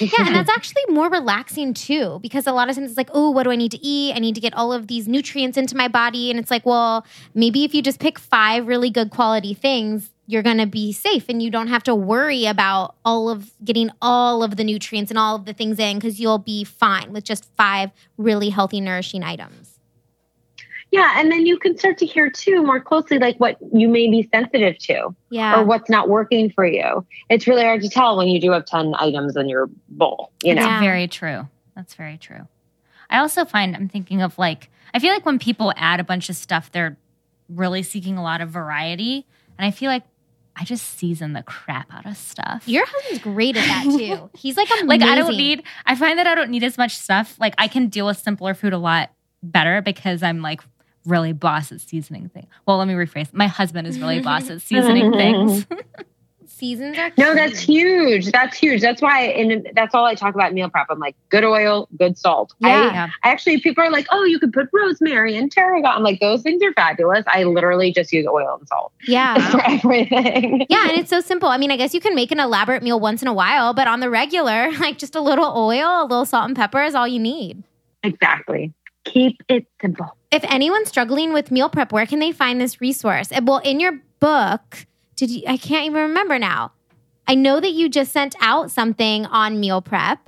[0.00, 3.28] yeah, and that's actually more relaxing too, because a lot of times it's like, oh,
[3.28, 4.14] what do I need to eat?
[4.14, 6.30] I need to get all of these nutrients into my body.
[6.30, 10.42] And it's like, well, maybe if you just pick five really good quality things, you're
[10.42, 14.42] going to be safe and you don't have to worry about all of getting all
[14.42, 17.44] of the nutrients and all of the things in because you'll be fine with just
[17.56, 19.78] five really healthy, nourishing items.
[20.92, 21.14] yeah.
[21.20, 24.28] And then you can start to hear too more closely, like what you may be
[24.32, 25.60] sensitive to Yeah.
[25.60, 27.06] or what's not working for you.
[27.28, 30.54] It's really hard to tell when you do have 10 items in your bowl, you
[30.54, 30.62] know?
[30.62, 30.80] That's Yeah.
[30.80, 31.48] very true.
[31.76, 32.46] That's very true.
[33.08, 36.28] I also find I'm thinking of like I feel like when people add a bunch
[36.28, 36.96] of stuff, they're
[37.48, 39.24] really seeking a lot of variety,
[39.58, 40.02] and I feel like
[40.56, 42.66] I just season the crap out of stuff.
[42.66, 44.30] Your husband's great at that too.
[44.38, 44.88] He's like amazing.
[44.88, 45.62] like I don't need.
[45.86, 47.36] I find that I don't need as much stuff.
[47.40, 49.10] Like I can deal with simpler food a lot
[49.42, 50.60] better because I'm like
[51.06, 52.46] really boss at seasoning things.
[52.66, 53.32] Well, let me rephrase.
[53.32, 55.66] My husband is really boss at seasoning things.
[56.60, 58.30] seasons are No, that's huge.
[58.30, 58.80] That's huge.
[58.80, 60.86] That's why, and that's all I talk about meal prep.
[60.90, 62.54] I'm like, good oil, good salt.
[62.62, 62.92] I- Yeah.
[62.92, 63.08] yeah.
[63.24, 65.90] I actually, people are like, oh, you could put rosemary and tarragon.
[65.90, 67.24] I'm like, those things are fabulous.
[67.26, 69.50] I literally just use oil and salt yeah.
[69.50, 70.66] for everything.
[70.70, 71.48] Yeah, and it's so simple.
[71.48, 73.88] I mean, I guess you can make an elaborate meal once in a while, but
[73.88, 77.08] on the regular, like just a little oil, a little salt and pepper is all
[77.08, 77.64] you need.
[78.04, 78.72] exactly.
[79.04, 80.14] Keep it simple.
[80.30, 83.30] If anyone's struggling with meal prep, where can they find this resource?
[83.42, 84.86] Well, in your book,
[85.20, 86.72] did you I can't even remember now.
[87.28, 90.18] I know that you just sent out something on meal prep.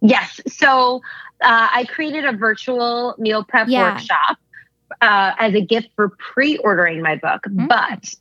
[0.00, 0.40] Yes.
[0.46, 1.02] So
[1.42, 3.94] uh, I created a virtual meal prep Yeah.
[3.94, 4.38] workshop
[5.00, 7.42] uh, as a gift for pre ordering my book.
[7.48, 7.68] Mm.
[7.68, 8.14] But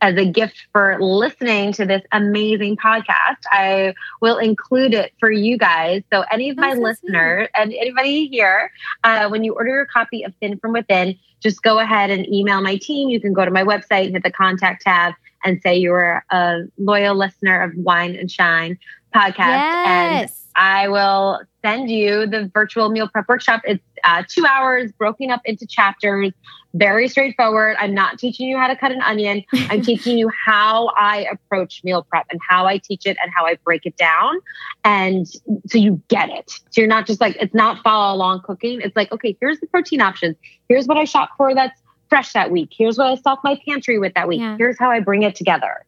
[0.00, 5.58] as a gift for listening to this amazing podcast, I will include it for you
[5.58, 6.02] guys.
[6.12, 8.70] So, any of my That's so listeners and anybody here,
[9.02, 12.60] uh, when you order your copy of Thin from Within, just go ahead and email
[12.60, 13.08] my team.
[13.08, 15.14] You can go to my website, and hit the contact tab,
[15.44, 18.78] and say you're a loyal listener of Wine and Shine
[19.14, 19.38] podcast.
[19.38, 20.30] And.
[20.56, 23.62] I will send you the virtual meal prep workshop.
[23.64, 26.32] It's uh, two hours broken up into chapters,
[26.74, 27.76] very straightforward.
[27.78, 29.44] I'm not teaching you how to cut an onion.
[29.52, 33.46] I'm teaching you how I approach meal prep and how I teach it and how
[33.46, 34.36] I break it down.
[34.84, 36.50] And so you get it.
[36.50, 38.80] So you're not just like, it's not follow along cooking.
[38.80, 40.36] It's like, okay, here's the protein options.
[40.68, 41.79] Here's what I shop for that's
[42.10, 42.70] fresh that week.
[42.76, 44.40] Here's what I stock my pantry with that week.
[44.40, 44.56] Yeah.
[44.58, 45.84] Here's how I bring it together.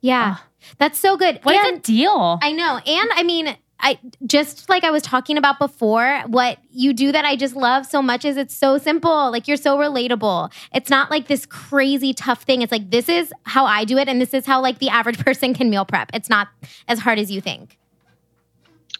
[0.00, 0.36] yeah.
[0.38, 0.44] Oh,
[0.78, 1.40] That's so good.
[1.42, 2.38] what a good deal.
[2.40, 2.78] I know.
[2.78, 7.24] And I mean, I just like I was talking about before, what you do that
[7.26, 9.30] I just love so much is it's so simple.
[9.30, 10.50] Like you're so relatable.
[10.72, 12.62] It's not like this crazy tough thing.
[12.62, 15.18] It's like this is how I do it and this is how like the average
[15.24, 16.10] person can meal prep.
[16.14, 16.48] It's not
[16.88, 17.76] as hard as you think.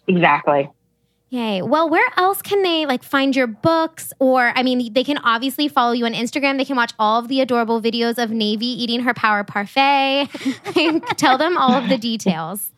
[0.06, 0.68] Exactly.
[1.34, 1.62] Yay.
[1.62, 4.12] Well, where else can they like find your books?
[4.20, 6.58] Or, I mean, they can obviously follow you on Instagram.
[6.58, 10.26] They can watch all of the adorable videos of Navy eating her power parfait.
[11.16, 12.70] Tell them all of the details.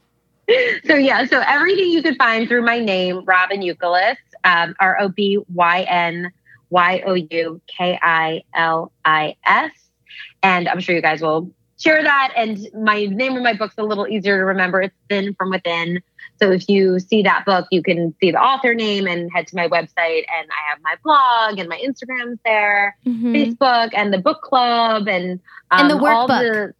[0.87, 5.11] so yeah, so everything you could find through my name, Robyn Youkilis, um, R O
[5.11, 6.33] B Y N
[6.71, 9.73] Y O U K I L I S,
[10.43, 12.33] and I'm sure you guys will share that.
[12.37, 14.81] And my name of my book's a little easier to remember.
[14.83, 16.01] It's Thin from Within.
[16.43, 19.57] So if you see that book, you can see the author name and head to
[19.57, 20.25] my website.
[20.29, 23.33] And I have my blog and my Instagram's there, Mhm.
[23.59, 26.41] Facebook, and the book club, and And the um, all workbook.
[26.43, 26.75] the-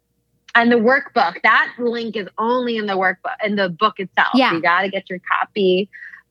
[0.55, 1.41] and the workbook.
[1.43, 4.29] That link is only in the workbook in the book itself.
[4.35, 4.53] Yeah.
[4.53, 5.89] you got to get your copy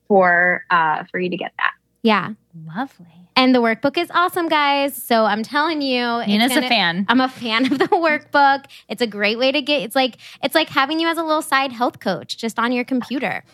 [0.09, 1.73] for uh for you to get that.
[2.03, 2.31] Yeah.
[2.67, 3.26] Lovely.
[3.47, 5.01] And the workbook is awesome, guys.
[5.01, 7.07] So I'm telling you, it's Nina's gonna- a fan.
[7.09, 8.65] I'm a fan of the workbook.
[8.89, 11.43] It's a great way to get it's like it's like having you as a little
[11.43, 13.45] side health coach just on your computer.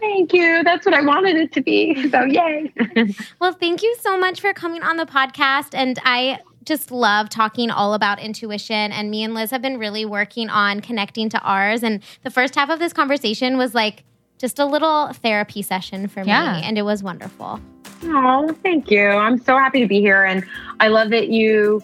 [0.00, 0.64] Thank you.
[0.64, 2.08] That's what I wanted it to be.
[2.10, 2.72] So yay.
[3.42, 7.70] Well, thank you so much for coming on the podcast and I just love talking
[7.70, 11.82] all about intuition and me and Liz have been really working on connecting to ours
[11.82, 14.02] and the first half of this conversation was like
[14.38, 16.54] just a little therapy session for Yeah.
[16.60, 17.60] me and it was wonderful.
[18.04, 19.06] Oh, thank you.
[19.08, 20.24] I'm so happy to be here.
[20.24, 20.44] And
[20.80, 21.82] I love that you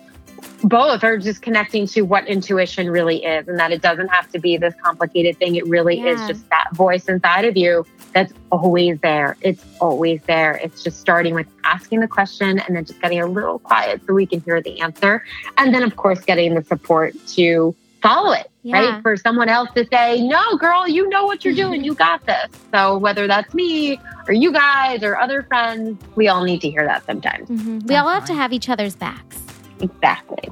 [0.64, 4.38] both are just connecting to what intuition really is and that it doesn't have to
[4.38, 5.54] be this complicated thing.
[5.54, 9.36] It really is just that voice inside of you that's always there.
[9.40, 10.54] It's always there.
[10.62, 14.12] It's just starting with asking the question and then just getting a little quiet so
[14.14, 15.24] we can hear the answer.
[15.56, 18.78] And then, of course, getting the support to follow it, Yeah.
[18.94, 19.02] right?
[19.02, 21.84] For someone else to say, no, girl, you know what you're doing.
[21.84, 22.48] You got this.
[22.72, 23.98] So whether that's me
[24.28, 27.48] or you guys or other friends, we all need to hear that sometimes.
[27.48, 27.86] Mhm.
[27.88, 29.38] We all have to have each other's backs.
[29.80, 30.48] Exactly.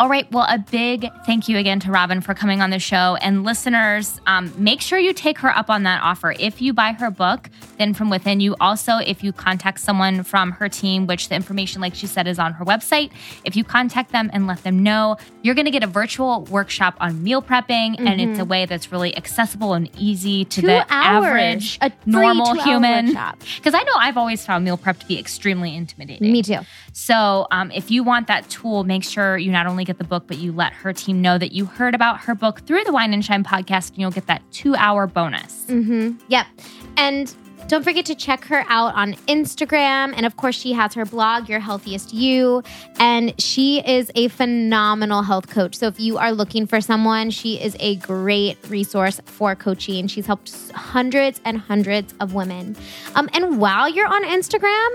[0.00, 0.26] All right.
[0.32, 3.18] Well, a big thank you again to Robyn for coming on the show.
[3.20, 6.34] And listeners, um, make sure you take her up on that offer.
[6.38, 10.52] If you buy her book, Thin from Within you also, if you contact someone from
[10.52, 13.10] her team, which the information, like she said, is on her website,
[13.44, 16.94] if you contact them and let them know, you're going to get a virtual workshop
[17.00, 17.96] on meal prepping.
[17.98, 21.26] And it's a way that's really accessible and easy to Two the hours.
[21.26, 23.06] average A normal human.
[23.06, 26.30] Because I know I've always found meal prep to be extremely intimidating.
[26.30, 26.58] Me too.
[26.92, 30.24] So, um, if you want that tool, make sure you not only get the book,
[30.26, 33.12] but you let her team know that you heard about her book through the Wine
[33.14, 35.64] and Shine podcast, and you'll get that two hour bonus.
[35.66, 36.46] hmm Yep.
[36.96, 37.34] And
[37.68, 40.12] don't forget to check her out on Instagram.
[40.16, 42.62] And of course, she has her blog, Your Healthiest You.
[42.98, 45.76] And she is a phenomenal health coach.
[45.76, 50.06] So if you are looking for someone, she is a great resource for coaching.
[50.06, 52.76] She's helped hundreds and hundreds of women.
[53.14, 54.88] Um, and while you're on Instagram,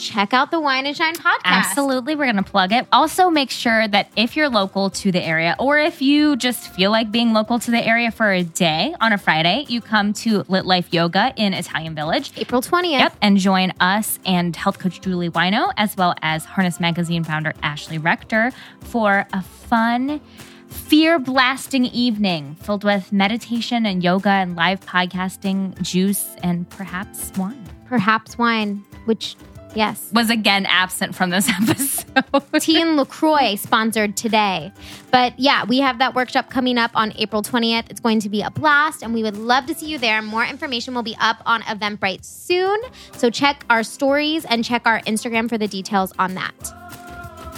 [0.00, 1.40] check out the Wine and Shine podcast.
[1.44, 2.86] Absolutely, we're going to plug it.
[2.92, 6.90] Also, make sure that if you're local to the area, or if you just feel
[6.90, 10.44] like being local to the area for a day on a Friday, you come to
[10.48, 12.32] Lit Life Yoga in Italian Village.
[12.36, 12.98] April 20th.
[12.98, 17.52] Yep, and join us and health coach Julie Wino, as well as Harness Magazine founder
[17.62, 20.20] Ashley Rector, for a fun,
[20.68, 27.64] fear blasting evening filled with meditation and yoga and live podcasting, juice, and perhaps wine.
[27.86, 29.36] Perhaps wine, which,
[29.74, 30.10] yes.
[30.12, 32.60] Was again absent from this episode.
[32.60, 34.72] Tea and LaCroix sponsored today.
[35.10, 37.90] But yeah, we have that workshop coming up on April 20th.
[37.90, 40.20] It's going to be a blast, and we would love to see you there.
[40.22, 42.80] More information will be up on Eventbrite soon.
[43.12, 46.72] So check our stories and check our Instagram for the details on that.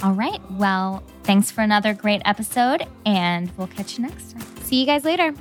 [0.03, 0.39] All right.
[0.51, 4.41] Well, thanks for another great episode, and we'll catch you next time.
[4.63, 5.33] See you guys later.